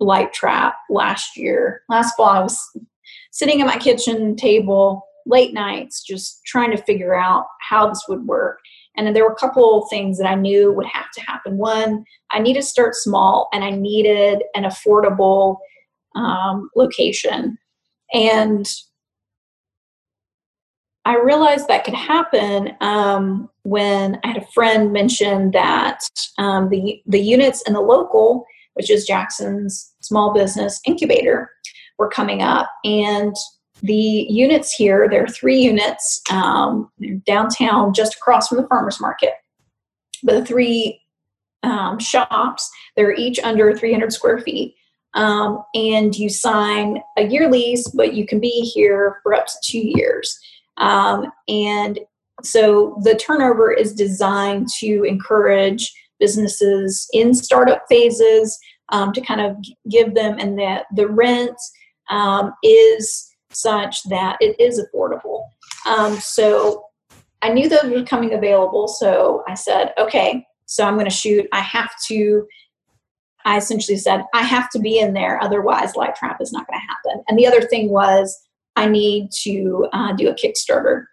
[0.00, 2.60] Light Trap last year, last fall, I was
[3.30, 8.26] sitting at my kitchen table late nights just trying to figure out how this would
[8.26, 8.58] work.
[8.96, 11.58] And then there were a couple things that I knew would have to happen.
[11.58, 15.58] One, I needed to start small and I needed an affordable
[16.14, 17.58] um, location.
[18.12, 18.66] And
[21.04, 26.00] I realized that could happen um, when I had a friend mention that
[26.38, 31.50] um, the, the units in the local, which is Jackson's small business incubator,
[31.98, 32.70] were coming up.
[32.84, 33.36] And
[33.82, 36.90] the units here, there are three units um,
[37.26, 39.34] downtown, just across from the farmers market.
[40.22, 41.00] But the three
[41.62, 44.74] um, shops, they're each under 300 square feet.
[45.14, 49.54] Um, and you sign a year lease, but you can be here for up to
[49.64, 50.38] two years.
[50.76, 51.98] Um, and
[52.42, 58.58] so the turnover is designed to encourage businesses in startup phases
[58.90, 59.56] um, to kind of
[59.90, 61.56] give them, and that the rent
[62.10, 65.44] um, is such that it is affordable.
[65.86, 66.86] Um, so
[67.42, 68.88] I knew those were coming available.
[68.88, 71.46] So I said, okay, so I'm going to shoot.
[71.52, 72.46] I have to.
[73.44, 76.80] I essentially said, I have to be in there, otherwise, Light Trap is not going
[76.80, 77.24] to happen.
[77.28, 78.36] And the other thing was,
[78.74, 81.04] I need to uh, do a Kickstarter,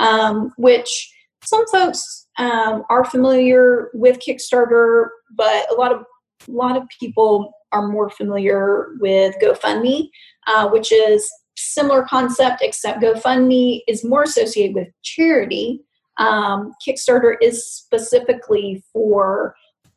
[0.00, 6.04] um, which some folks um, are familiar with Kickstarter, but a lot of
[6.48, 10.08] a lot of people are more familiar with GoFundMe,
[10.46, 15.80] uh, which is similar concept, except GoFundMe is more associated with charity.
[16.18, 19.54] Um, Kickstarter is specifically for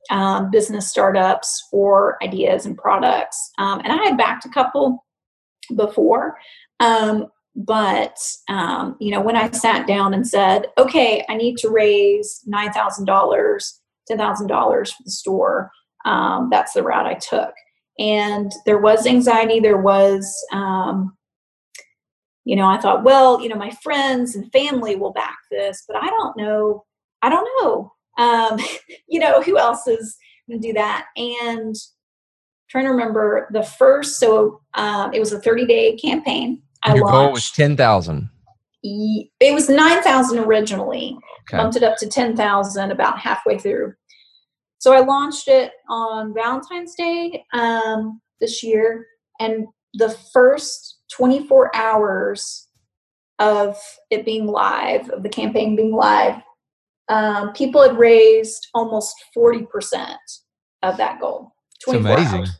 [0.09, 3.51] um, business startups, for ideas and products.
[3.57, 5.05] Um, and I had backed a couple
[5.75, 6.37] before.
[6.79, 8.17] Um, but
[8.49, 12.71] um, you know, when I sat down and said, "Okay, I need to raise nine
[12.71, 15.71] thousand dollars, ten thousand dollars for the store,"
[16.05, 17.53] um, that's the route I took.
[17.99, 19.59] And there was anxiety.
[19.59, 21.15] There was um,
[22.43, 25.95] you know, I thought, well, you know, my friends and family will back this, but
[25.97, 26.85] I don't know.
[27.21, 27.93] I don't know.
[28.17, 28.59] Um,
[29.07, 30.17] you know, who else is
[30.49, 31.07] going to do that?
[31.15, 31.75] And
[32.69, 36.61] trying to remember the first, so um, it was a 30 day campaign.
[36.83, 38.29] I Your launched, goal was 10,000.
[38.83, 41.57] It was 9,000 originally, okay.
[41.57, 43.93] bumped it up to 10,000 about halfway through.
[44.79, 49.05] So I launched it on Valentine's Day um, this year.
[49.39, 52.67] And the first 24 hours
[53.39, 53.77] of
[54.09, 56.41] it being live, of the campaign being live,
[57.09, 60.15] um, people had raised almost 40%
[60.83, 61.51] of that goal.
[61.83, 62.39] 24 amazing.
[62.39, 62.59] Hours.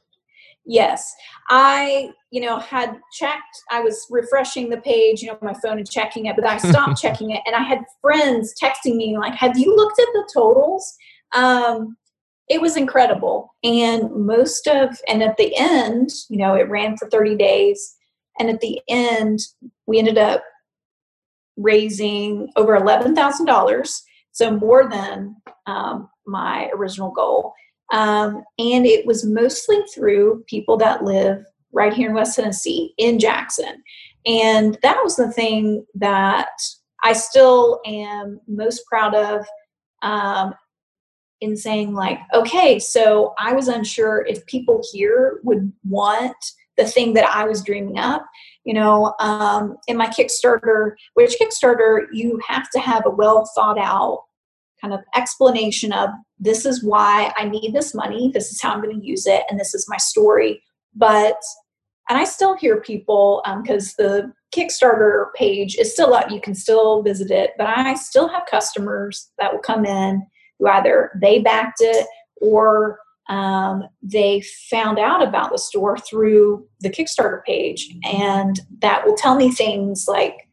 [0.66, 1.14] Yes.
[1.50, 3.42] I, you know, had checked,
[3.72, 7.02] I was refreshing the page, you know, my phone and checking it, but I stopped
[7.02, 7.42] checking it.
[7.46, 10.96] And I had friends texting me, like, have you looked at the totals?
[11.34, 11.98] Um,
[12.50, 13.54] it was incredible.
[13.64, 17.96] And most of, and at the end, you know, it ran for 30 days.
[18.42, 19.40] And at the end,
[19.86, 20.44] we ended up
[21.58, 24.02] raising over $11,000.
[24.32, 25.36] So more than
[25.68, 27.54] um, my original goal.
[27.94, 33.20] Um, and it was mostly through people that live right here in West Tennessee, in
[33.20, 33.84] Jackson.
[34.26, 36.50] And that was the thing that
[37.04, 39.46] I still am most proud of
[40.02, 40.56] um,
[41.42, 46.36] in saying, like, okay, so I was unsure if people here would want
[46.78, 48.26] the thing that I was dreaming up.
[48.64, 53.80] You know, um, in my Kickstarter, which Kickstarter, you have to have a well thought
[53.80, 54.24] out
[54.82, 56.10] kind of explanation of
[56.40, 59.44] this is why I need this money, this is how I'm going to use it,
[59.50, 60.62] and this is my story.
[60.96, 61.38] But,
[62.10, 66.56] and I still hear people, because um, the Kickstarter page is still up, you can
[66.56, 70.26] still visit it, but I still have customers that will come in
[70.60, 72.06] who either they backed it
[72.42, 73.00] or
[73.30, 77.90] um, they found out about the store through the Kickstarter page.
[78.04, 80.50] And that will tell me things like,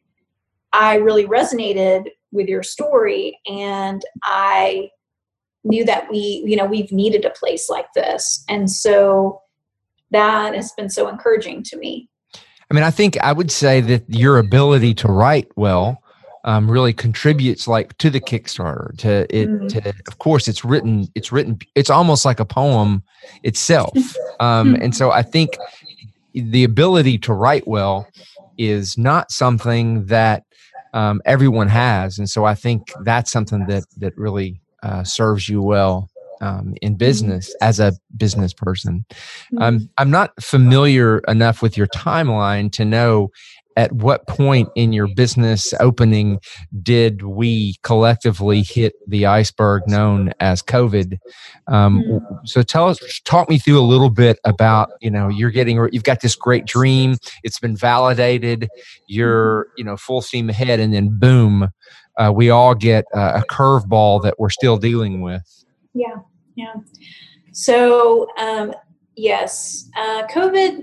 [0.72, 4.90] I really resonated with your story and i
[5.64, 8.44] knew that we you know we've needed a place like this.
[8.48, 9.42] And so
[10.10, 12.08] that has been so encouraging to me.
[12.70, 16.02] I mean i think i would say that your ability to write well
[16.44, 19.66] um, really contributes like to the kickstarter to it mm-hmm.
[19.66, 23.02] to, of course it's written it's written it's almost like a poem
[23.42, 23.92] itself
[24.40, 25.56] um, and so i think
[26.34, 28.06] the ability to write well
[28.58, 30.44] is not something that
[30.92, 35.62] um, everyone has, and so I think that's something that that really uh, serves you
[35.62, 36.08] well
[36.40, 36.98] um, in mm-hmm.
[36.98, 39.04] business as a business person.
[39.58, 39.84] Um, mm-hmm.
[39.98, 43.30] I'm not familiar enough with your timeline to know
[43.78, 46.40] at what point in your business opening
[46.82, 51.16] did we collectively hit the iceberg known as COVID?
[51.68, 52.34] Um, mm-hmm.
[52.44, 56.02] So tell us, talk me through a little bit about you know you're getting you've
[56.02, 58.68] got this great dream, it's been validated,
[59.06, 59.74] you're mm-hmm.
[59.78, 61.68] you know full steam ahead, and then boom,
[62.18, 65.64] uh, we all get uh, a curveball that we're still dealing with.
[65.94, 66.16] Yeah,
[66.56, 66.74] yeah.
[67.52, 68.74] So um,
[69.14, 70.80] yes, uh, COVID.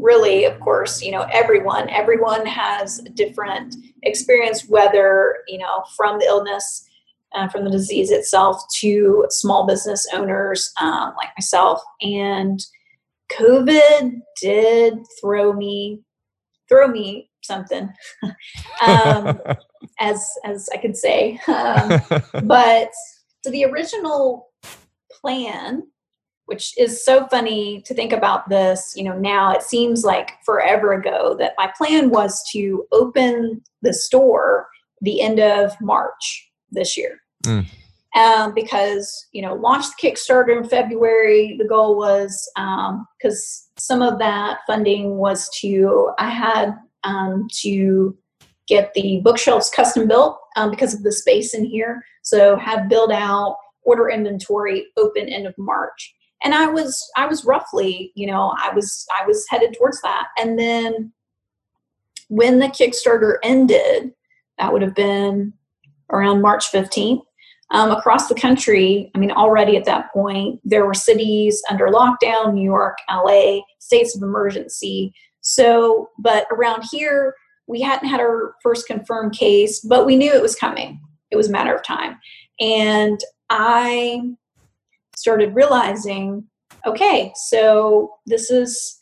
[0.00, 6.18] Really, of course, you know, everyone, everyone has a different experience, whether, you know, from
[6.18, 6.88] the illness,
[7.34, 11.82] uh, from the disease itself to small business owners um, like myself.
[12.00, 12.60] And
[13.32, 16.00] COVID did throw me,
[16.68, 17.88] throw me something,
[18.86, 19.40] um,
[20.00, 21.38] as, as I could say.
[21.46, 22.00] Um,
[22.44, 22.90] but
[23.44, 24.48] so the original
[25.20, 25.84] plan
[26.50, 28.92] which is so funny to think about this.
[28.96, 33.94] You know, now it seems like forever ago that my plan was to open the
[33.94, 34.66] store
[35.00, 37.20] the end of March this year.
[37.44, 37.66] Mm.
[38.16, 41.56] Um, because you know, launched the Kickstarter in February.
[41.56, 48.18] The goal was because um, some of that funding was to I had um, to
[48.66, 52.02] get the bookshelves custom built um, because of the space in here.
[52.22, 56.12] So have build out, order inventory, open end of March
[56.42, 60.28] and i was i was roughly you know i was i was headed towards that.
[60.38, 61.12] And then
[62.28, 64.12] when the kickstarter ended
[64.58, 65.52] that would have been
[66.12, 67.22] around march 15th
[67.72, 72.54] um, across the country i mean already at that point there were cities under lockdown
[72.54, 73.60] new york la
[73.90, 75.12] states of emergency.
[75.40, 77.34] So but around here
[77.66, 81.00] we hadn't had our first confirmed case but we knew it was coming.
[81.30, 82.18] It was a matter of time.
[82.60, 83.20] And
[83.50, 84.20] i
[85.20, 86.44] started realizing
[86.86, 88.98] okay, so this is,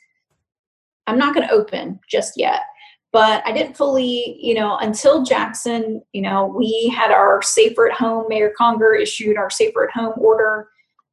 [1.07, 2.63] I'm not going to open just yet.
[3.11, 7.97] But I didn't fully, you know, until Jackson, you know, we had our safer at
[7.97, 10.69] home, Mayor Conger issued our safer at home order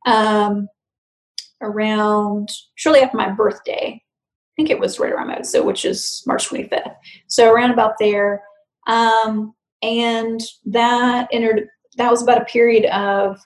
[0.05, 0.67] um,
[1.61, 3.93] around shortly after my birthday.
[3.93, 6.95] I think it was right around that, so which is March 25th.
[7.27, 8.43] So around about there.
[8.87, 13.39] Um, and that entered that was about a period of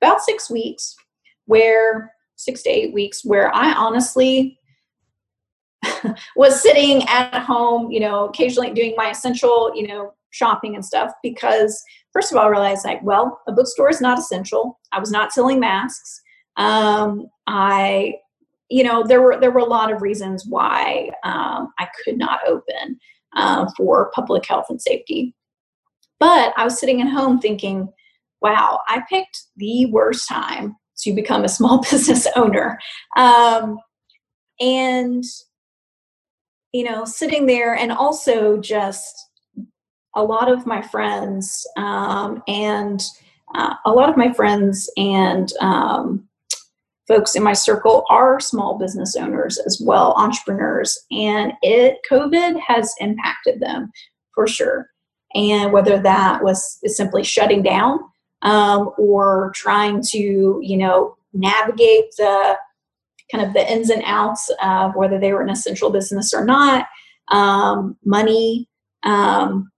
[0.00, 0.96] about six weeks
[1.46, 4.58] where six to eight weeks where I honestly
[6.36, 11.12] was sitting at home, you know, occasionally doing my essential, you know, shopping and stuff
[11.22, 11.82] because
[12.12, 14.78] first of all I realized like, well, a bookstore is not essential.
[14.92, 16.20] I was not selling masks.
[16.56, 18.14] Um, I,
[18.68, 22.40] you know, there were there were a lot of reasons why um, I could not
[22.46, 22.98] open
[23.36, 25.34] uh, for public health and safety.
[26.18, 27.92] But I was sitting at home thinking,
[28.40, 32.78] wow, I picked the worst time to become a small business owner.
[33.16, 33.78] Um,
[34.60, 35.24] and,
[36.72, 39.26] you know, sitting there and also just
[40.14, 43.02] a lot of my friends um, and
[43.54, 46.28] uh, a lot of my friends and um,
[47.08, 52.94] folks in my circle are small business owners as well, entrepreneurs, and it COVID has
[53.00, 53.90] impacted them
[54.34, 54.86] for sure.
[55.34, 58.00] And whether that was simply shutting down
[58.42, 62.56] um, or trying to, you know, navigate the
[63.30, 66.86] kind of the ins and outs of whether they were an essential business or not,
[67.28, 68.68] um, money,
[69.04, 69.70] um,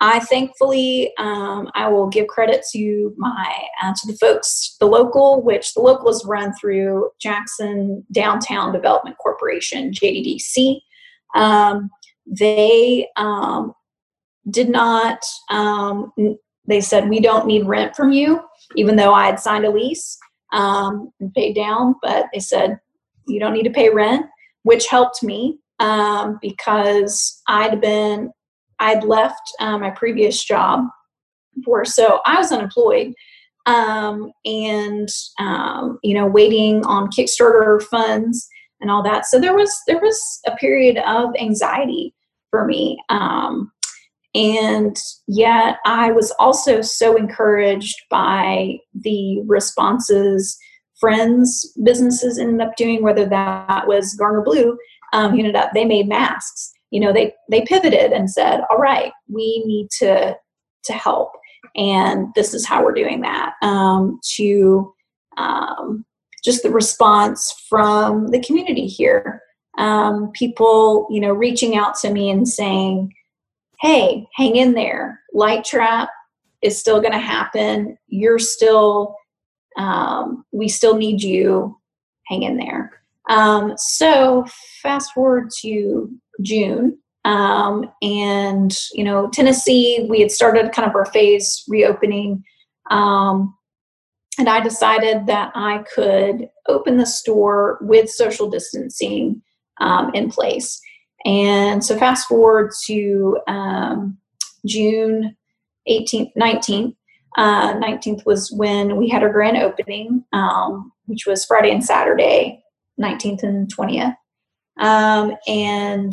[0.00, 5.42] I thankfully um, I will give credit to my uh, to the folks the local
[5.42, 10.80] which the local is run through Jackson Downtown Development Corporation JDDC.
[11.34, 11.90] Um,
[12.26, 13.72] they um,
[14.50, 15.20] did not.
[15.48, 16.12] Um,
[16.66, 18.40] they said we don't need rent from you,
[18.76, 20.18] even though I had signed a lease
[20.52, 21.94] um, and paid down.
[22.02, 22.78] But they said
[23.26, 24.26] you don't need to pay rent,
[24.62, 28.30] which helped me um, because I'd been
[28.80, 30.84] I'd left um, my previous job
[31.64, 33.14] for, so I was unemployed
[33.66, 35.08] um, and
[35.38, 38.48] um, you know waiting on Kickstarter funds
[38.80, 39.26] and all that.
[39.26, 42.14] So there was there was a period of anxiety
[42.50, 43.72] for me, um,
[44.34, 44.96] and
[45.28, 50.58] yet I was also so encouraged by the responses
[50.98, 54.76] friends businesses ended up doing, whether that was Garner Blue,
[55.12, 56.72] um, ended up they made masks.
[56.90, 60.36] You know they they pivoted and said all right we need to
[60.84, 61.32] to help.
[61.76, 64.94] And this is how we're doing that um, to
[65.36, 66.04] um,
[66.44, 69.40] just the response from the community here.
[69.76, 73.12] Um, people you know reaching out to me and saying
[73.84, 76.08] hey hang in there light trap
[76.62, 79.16] is still going to happen you're still
[79.76, 81.78] um, we still need you
[82.26, 84.46] hang in there um, so
[84.82, 86.10] fast forward to
[86.42, 86.98] June.
[87.24, 92.44] Um, and, you know, Tennessee, we had started kind of our phase reopening.
[92.90, 93.56] Um,
[94.38, 99.40] and I decided that I could open the store with social distancing
[99.80, 100.80] um, in place.
[101.24, 104.18] And so, fast forward to um,
[104.66, 105.36] June
[105.88, 106.94] 18th, 19th.
[107.36, 112.62] Uh, 19th was when we had our grand opening, um, which was Friday and Saturday,
[113.00, 114.14] 19th and 20th.
[114.78, 116.12] Um, and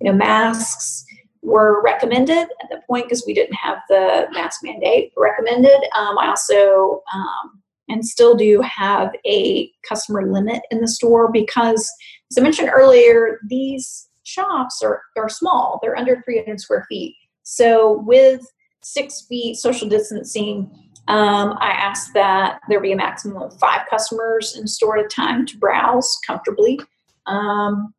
[0.00, 1.04] you know, masks
[1.42, 5.76] were recommended at that point because we didn't have the mask mandate recommended.
[5.96, 11.88] Um, I also um, and still do have a customer limit in the store because,
[12.30, 15.78] as I mentioned earlier, these shops are, are small.
[15.80, 17.16] They're under 300 square feet.
[17.42, 18.42] So with
[18.82, 20.70] six feet social distancing,
[21.08, 25.08] um, I asked that there be a maximum of five customers in store at a
[25.08, 26.80] time to browse comfortably.
[27.26, 27.94] Um,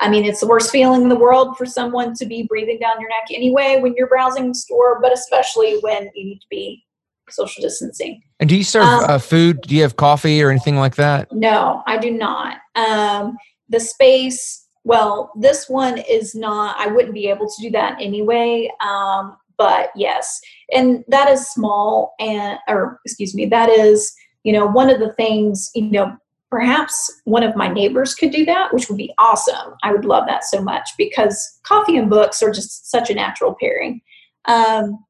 [0.00, 3.00] I mean, it's the worst feeling in the world for someone to be breathing down
[3.00, 6.84] your neck anyway when you're browsing the store, but especially when you need to be
[7.30, 8.22] social distancing.
[8.38, 9.62] And do you serve um, uh, food?
[9.62, 11.32] Do you have coffee or anything like that?
[11.32, 12.58] No, I do not.
[12.76, 13.36] Um,
[13.68, 18.70] the space, well, this one is not, I wouldn't be able to do that anyway.
[18.80, 20.40] Um, but yes,
[20.72, 24.14] and that is small and, or excuse me, that is,
[24.44, 26.16] you know, one of the things, you know,
[26.50, 29.74] perhaps one of my neighbors could do that, which would be awesome.
[29.82, 33.54] I would love that so much because coffee and books are just such a natural
[33.60, 34.00] pairing.
[34.46, 35.04] Um,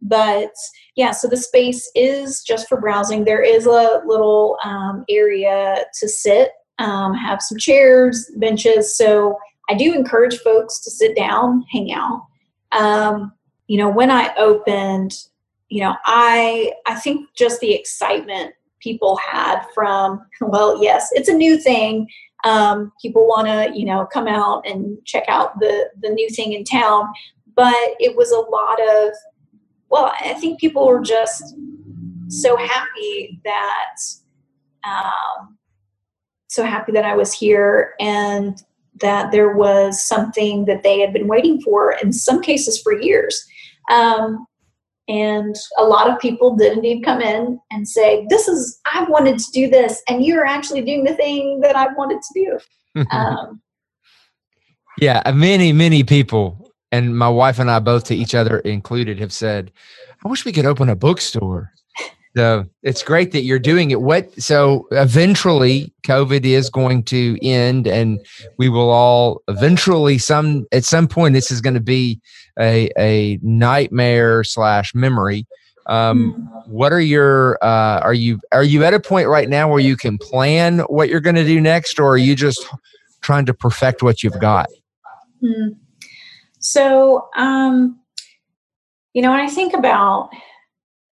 [0.00, 0.54] but
[0.96, 3.24] yeah, so the space is just for browsing.
[3.24, 8.96] There is a little um, area to sit, um, have some chairs, benches.
[8.96, 12.26] So I do encourage folks to sit down, hang out.
[12.72, 13.32] Um,
[13.66, 15.14] you know, when I opened,
[15.68, 21.34] you know, I I think just the excitement people had from well yes it's a
[21.34, 22.06] new thing
[22.44, 26.52] um, people want to you know come out and check out the the new thing
[26.52, 27.08] in town
[27.54, 29.12] but it was a lot of
[29.88, 31.56] well i think people were just
[32.28, 33.96] so happy that
[34.84, 35.57] um,
[36.48, 38.62] so happy that i was here and
[39.00, 43.46] that there was something that they had been waiting for in some cases for years
[43.90, 44.46] um,
[45.08, 49.38] and a lot of people did indeed come in and say, This is, I wanted
[49.38, 52.60] to do this, and you're actually doing the thing that I wanted to
[52.94, 53.04] do.
[53.10, 53.62] um,
[55.00, 59.32] yeah, many, many people, and my wife and I both, to each other included, have
[59.32, 59.72] said,
[60.24, 61.72] I wish we could open a bookstore.
[62.38, 64.00] So it's great that you're doing it.
[64.00, 68.24] What so eventually COVID is going to end, and
[68.58, 72.20] we will all eventually some at some point this is going to be
[72.56, 75.48] a a nightmare slash memory.
[75.86, 76.70] Um, hmm.
[76.70, 79.96] what are your uh, are you are you at a point right now where you
[79.96, 82.64] can plan what you're going to do next, or are you just
[83.20, 84.68] trying to perfect what you've got?
[85.40, 85.70] Hmm.
[86.60, 87.98] So, um,
[89.12, 90.30] you know, when I think about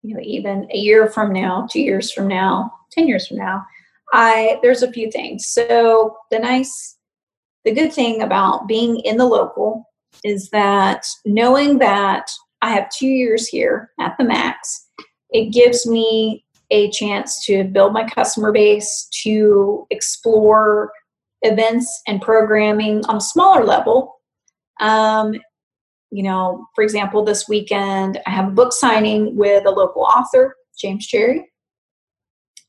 [0.06, 3.66] you know, even a year from now, two years from now, 10 years from now,
[4.14, 5.47] I there's a few things.
[5.47, 6.97] So the nice
[7.64, 9.89] the good thing about being in the local
[10.24, 12.30] is that knowing that
[12.62, 14.88] I have two years here at the max,
[15.32, 20.91] it gives me a chance to build my customer base, to explore
[21.41, 24.16] events and programming on a smaller level.
[24.80, 25.36] Um,
[26.16, 30.55] you know, for example, this weekend I have a book signing with a local author,
[30.80, 31.51] James Cherry.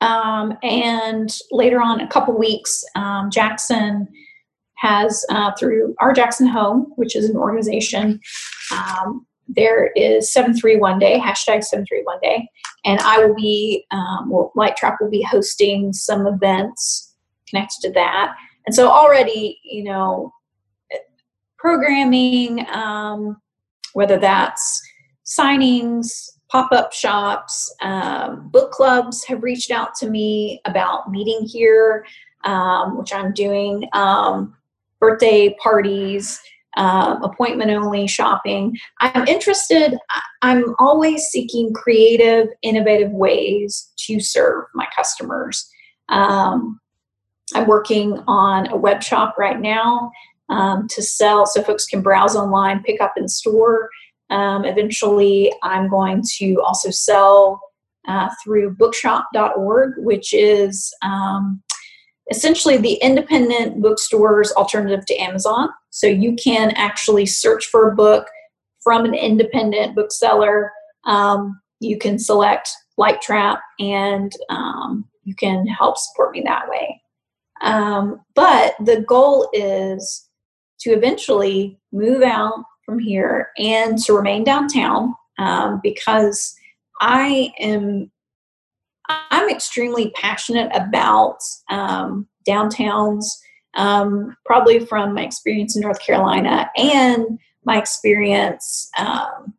[0.00, 4.08] Um, and later on, a couple weeks, um, Jackson
[4.78, 8.20] has uh, through our Jackson Home, which is an organization.
[8.72, 12.48] Um, there is 731 day hashtag 731 day
[12.84, 17.14] and i will be um, well, light trap will be hosting some events
[17.48, 18.34] connected to that
[18.66, 20.32] and so already you know
[21.66, 23.36] programming um,
[23.94, 24.80] whether that's
[25.24, 32.06] signings pop-up shops um, book clubs have reached out to me about meeting here
[32.44, 34.54] um, which i'm doing um,
[35.00, 36.40] birthday parties,
[36.76, 38.76] uh, appointment only shopping.
[39.00, 39.96] I'm interested,
[40.42, 45.70] I'm always seeking creative, innovative ways to serve my customers.
[46.08, 46.80] Um,
[47.54, 50.10] I'm working on a web shop right now
[50.48, 53.90] um, to sell so folks can browse online, pick up in store.
[54.30, 57.60] Um, eventually, I'm going to also sell
[58.08, 61.62] uh, through bookshop.org, which is um,
[62.30, 65.68] essentially the independent bookstore's alternative to Amazon.
[65.90, 68.26] So you can actually search for a book
[68.82, 70.72] from an independent bookseller.
[71.04, 77.00] Um, you can select Light Trap and um, you can help support me that way.
[77.62, 80.25] Um, but the goal is
[80.80, 86.54] to eventually move out from here and to remain downtown um, because
[87.00, 88.10] I am
[89.08, 91.38] I'm extremely passionate about
[91.70, 93.24] um, downtowns,
[93.74, 99.54] um, probably from my experience in North Carolina and my experience um,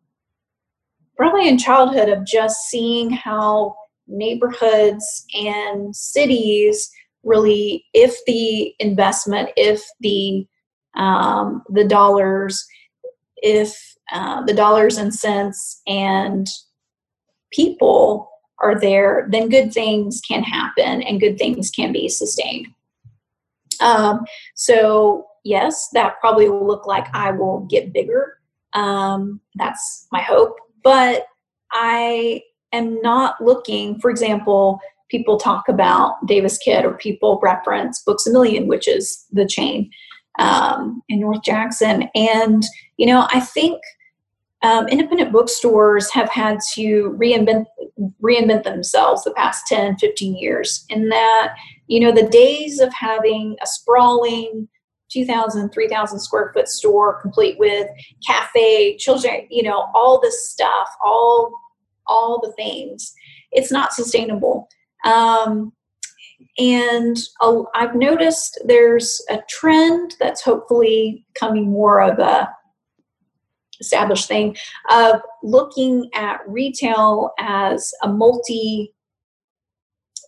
[1.16, 3.76] probably in childhood of just seeing how
[4.08, 6.90] neighborhoods and cities
[7.24, 10.48] really, if the investment, if the
[10.98, 12.66] um, the dollars,
[13.38, 16.48] if uh, the dollars and cents and
[17.52, 18.30] people
[18.60, 22.68] are there, then good things can happen and good things can be sustained.
[23.80, 24.26] Um,
[24.56, 28.38] so, yes, that probably will look like I will get bigger.
[28.74, 30.58] Um, that's my hope.
[30.84, 31.28] But
[31.72, 32.42] I
[32.74, 34.80] am not looking, for example,
[35.10, 39.92] people talk about Davis-Kidd or people reference Books a Million, which is the chain
[40.38, 42.10] um, in North Jackson.
[42.16, 42.64] And,
[42.98, 43.82] you know, I think
[44.64, 47.66] um, independent bookstores have had to reinvent
[48.22, 51.56] reinvent themselves the past 10 15 years in that
[51.88, 54.68] you know the days of having a sprawling
[55.10, 57.88] 2000 3000 square foot store complete with
[58.28, 61.52] cafe children you know all this stuff all
[62.06, 63.14] all the things
[63.52, 64.68] it's not sustainable
[65.06, 65.72] um,
[66.58, 67.18] and
[67.76, 72.50] I've noticed there's a trend that's hopefully coming more of a
[73.80, 74.58] established thing
[74.90, 78.94] of looking at retail as a multi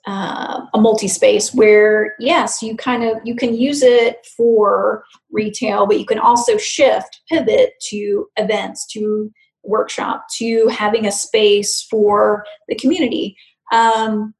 [0.08, 6.00] uh, a multi-space where yes you kind of you can use it for retail but
[6.00, 9.30] you can also shift pivot to events to
[9.64, 13.36] workshop to having a space for the community.
[13.72, 14.34] Um,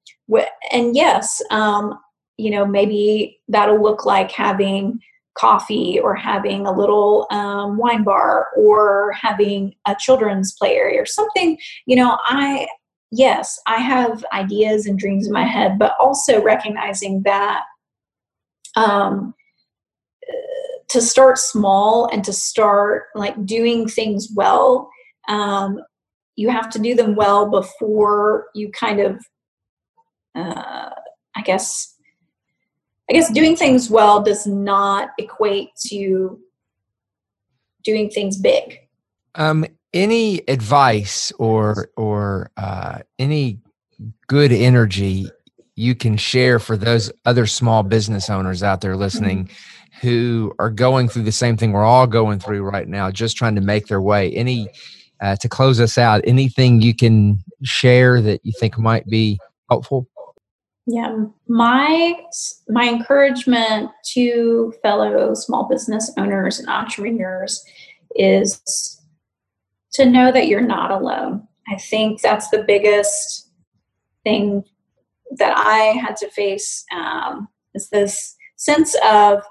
[0.72, 1.98] and yes um,
[2.38, 5.00] you know maybe that'll look like having
[5.38, 11.06] coffee or having a little um, wine bar or having a children's play area or
[11.06, 11.58] something.
[11.86, 12.68] You know i
[13.12, 17.64] yes i have ideas and dreams in my head but also recognizing that
[18.76, 19.34] um,
[20.90, 24.90] to start small and to start like doing things well
[25.28, 25.80] um,
[26.36, 29.20] you have to do them well before you kind of
[30.36, 30.90] uh,
[31.36, 31.96] i guess
[33.10, 36.40] I guess doing things well does not equate to
[37.84, 38.80] doing things big.
[39.36, 43.60] Um, any advice or or uh, any
[44.28, 45.30] good energy
[45.76, 50.08] you can share for those other small business owners out there listening mm-hmm.
[50.08, 53.56] who are going through the same thing we're all going through right now, just trying
[53.56, 54.32] to make their way.
[54.34, 54.68] Any
[55.20, 60.08] uh, to close us out, anything you can share that you think might be helpful?
[60.92, 62.20] Yeah, my
[62.68, 67.64] my encouragement to fellow small business owners and entrepreneurs
[68.16, 69.00] is
[69.94, 71.48] to know that you're not alone.
[71.68, 73.52] I think that's the biggest
[74.24, 74.64] thing
[75.38, 79.44] that I had to face um, is this sense of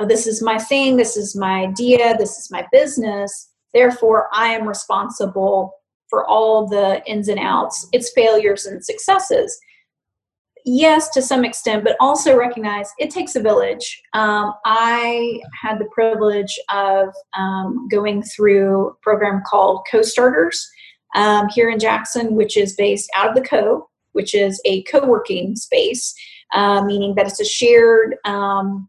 [0.00, 3.52] oh, this is my thing, this is my idea, this is my business.
[3.72, 5.74] Therefore, I am responsible
[6.10, 9.56] for all the ins and outs, its failures and successes.
[10.68, 14.02] Yes, to some extent, but also recognize it takes a village.
[14.14, 20.68] Um, I had the privilege of um, going through a program called Co Starters
[21.14, 25.06] um, here in Jackson, which is based out of the Co, which is a co
[25.06, 26.12] working space,
[26.52, 28.88] uh, meaning that it's a shared um,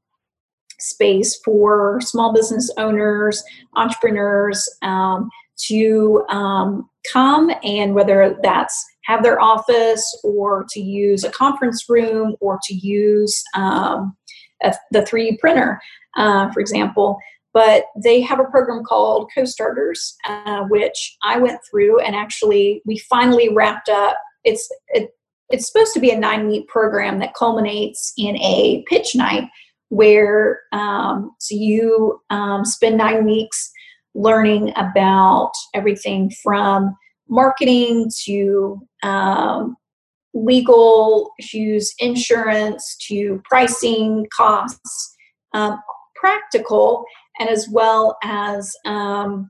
[0.80, 3.44] space for small business owners,
[3.76, 5.30] entrepreneurs um,
[5.68, 12.36] to um, come and whether that's have their office or to use a conference room
[12.42, 14.16] or to use um,
[14.64, 15.82] a, the 3D printer,
[16.18, 17.18] uh, for example.
[17.54, 23.00] But they have a program called Co-Starters, uh, which I went through and actually we
[23.00, 24.18] finally wrapped up.
[24.44, 25.10] It's it,
[25.50, 29.46] it's supposed to be a nine week program that culminates in a pitch night
[29.90, 33.72] where um, so you um, spend nine weeks
[34.14, 36.94] learning about everything from
[37.30, 39.76] marketing to um,
[40.34, 45.16] legal issues, insurance to pricing costs,
[45.54, 45.80] um,
[46.16, 47.06] practical,
[47.40, 49.50] and as well as um,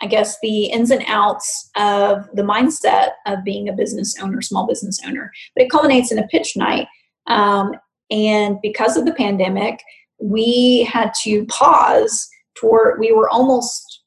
[0.00, 4.66] I guess the ins and outs of the mindset of being a business owner, small
[4.66, 5.30] business owner.
[5.54, 6.88] But it culminates in a pitch night.
[7.26, 7.72] Um,
[8.10, 9.80] and because of the pandemic,
[10.20, 14.02] we had to pause toward, we were almost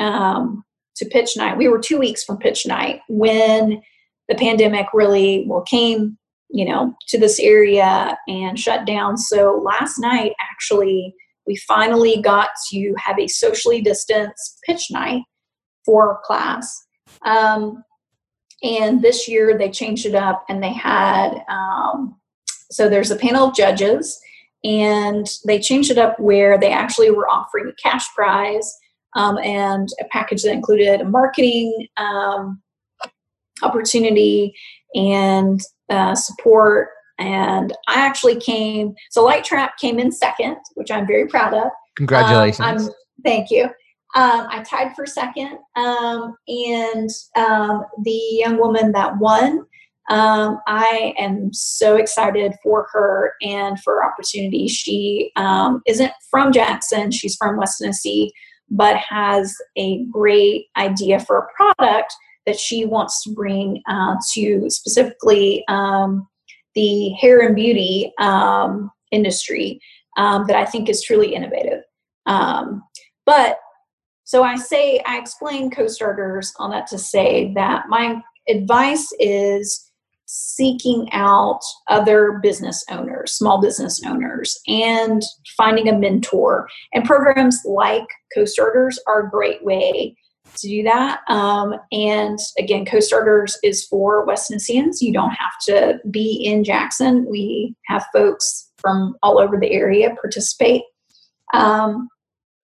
[0.00, 0.64] um,
[0.98, 1.56] to pitch night.
[1.56, 3.82] We were two weeks from pitch night when
[4.28, 6.18] the pandemic really, well, came,
[6.50, 9.16] you know, to this area and shut down.
[9.16, 11.14] So last night, actually,
[11.46, 15.22] we finally got to have a socially distanced pitch night
[15.84, 16.84] for class.
[17.22, 17.82] Um,
[18.62, 22.16] and this year they changed it up and they had, um,
[22.70, 24.20] so there's a panel of judges
[24.64, 28.76] and they changed it up where they actually were offering a cash prize
[29.16, 32.60] um, and a package that included a marketing um,
[33.62, 34.54] opportunity
[34.94, 36.88] and uh, support
[37.18, 41.70] and I actually came, so Light Trap came in second, which I'm very proud of.
[41.96, 42.88] Congratulations.
[42.88, 42.94] Um,
[43.24, 43.64] thank you.
[44.14, 49.66] Um, I tied for second, um, and um, the young woman that won,
[50.08, 54.66] um, I am so excited for her and for opportunity.
[54.68, 58.32] She um, isn't from Jackson, she's from West Tennessee,
[58.70, 62.14] but has a great idea for a product
[62.46, 66.26] that she wants to bring uh, to specifically um,
[66.74, 69.80] the hair and beauty um, industry
[70.16, 71.82] um, that I think is truly innovative.
[72.26, 72.82] Um,
[73.26, 73.58] but
[74.24, 79.87] so I say, I explain co starters on that to say that my advice is
[80.30, 85.22] seeking out other business owners, small business owners, and
[85.56, 86.68] finding a mentor.
[86.92, 90.14] And programs like co starters are a great way
[90.56, 91.20] to do that.
[91.28, 95.02] Um, and again, Co-Starters is for West Tennesseans.
[95.02, 97.26] You don't have to be in Jackson.
[97.28, 100.82] We have folks from all over the area participate.
[101.54, 102.08] Um,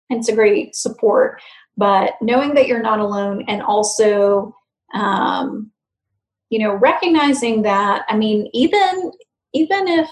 [0.08, 1.40] it's a great support.
[1.76, 4.54] But knowing that you're not alone and also,
[4.94, 5.70] um,
[6.50, 9.12] you know, recognizing that, I mean, even
[9.54, 10.08] even if,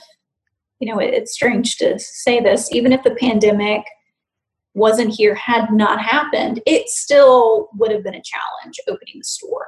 [0.81, 3.85] you know, it, it's strange to say this, even if the pandemic–
[4.79, 9.67] wasn't here had not happened, it still would have been a challenge opening the store.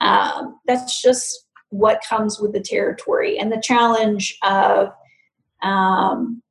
[0.00, 4.90] Um, that's just what comes with the territory and the challenge of,
[5.62, 6.42] um,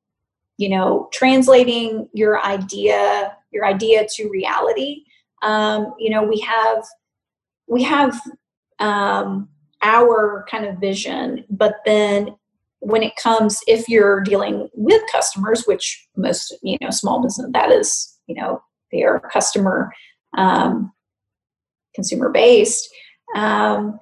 [0.57, 5.03] you know, translating your idea, your idea to reality.
[5.43, 6.84] Um, you know, we have
[7.68, 8.20] we have
[8.80, 9.49] um,
[9.84, 12.36] our kind of vision, but then
[12.80, 17.71] when it comes if you're dealing with customers which most you know small business that
[17.71, 18.61] is you know
[18.91, 19.91] they are customer
[20.38, 20.91] um,
[21.95, 22.88] consumer based
[23.36, 23.97] um,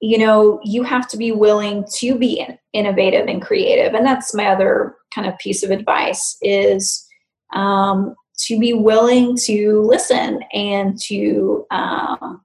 [0.00, 3.94] you know you have to be willing to be innovative and creative.
[3.94, 7.06] And that's my other kind of piece of advice is
[7.54, 12.42] um, to be willing to listen and to um,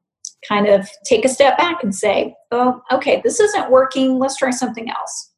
[0.47, 4.19] kind of take a step back and say, oh, okay, this isn't working.
[4.19, 5.31] Let's try something else.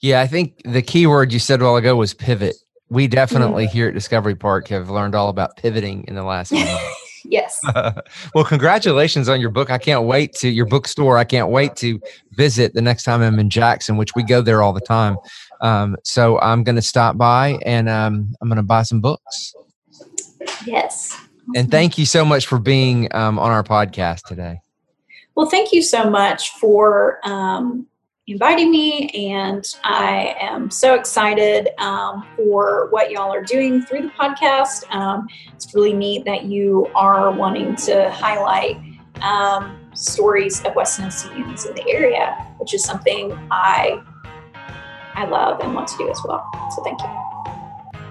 [0.00, 2.56] Yeah, I think the key word you said a while ago was pivot.
[2.90, 3.72] We definitely mm-hmm.
[3.72, 6.52] here at Discovery Park have learned all about pivoting in the last
[7.24, 7.60] yes.
[8.34, 9.70] well, congratulations on your book.
[9.70, 11.16] I can't wait to your bookstore.
[11.16, 12.00] I can't wait to
[12.32, 15.16] visit the next time I'm in Jackson, which we go there all the time.
[15.60, 19.54] Um, so I'm going to stop by and um, I'm going to buy some books.
[20.66, 21.18] Yes.
[21.54, 24.60] And thank you so much for being um, on our podcast today.
[25.34, 27.86] Well, thank you so much for um,
[28.26, 34.08] inviting me, and I am so excited um, for what y'all are doing through the
[34.10, 34.88] podcast.
[34.94, 38.76] Um, it's really neat that you are wanting to highlight
[39.22, 44.02] um, stories of West Tennesseans in the area, which is something I
[45.16, 46.48] I love and want to do as well.
[46.74, 47.63] So thank you.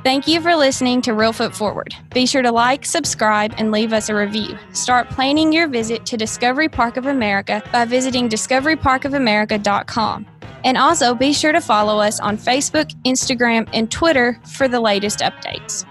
[0.04, 1.96] Thank you for listening to Reelfoot Forward.
[2.14, 4.58] Be sure to like, subscribe, and leave us a review.
[4.74, 10.26] Start planning your visit to Discovery Park of America by visiting discoveryparkofamerica.com.
[10.66, 15.20] And also be sure to follow us on Facebook, Instagram, and Twitter for the latest
[15.20, 15.86] updates.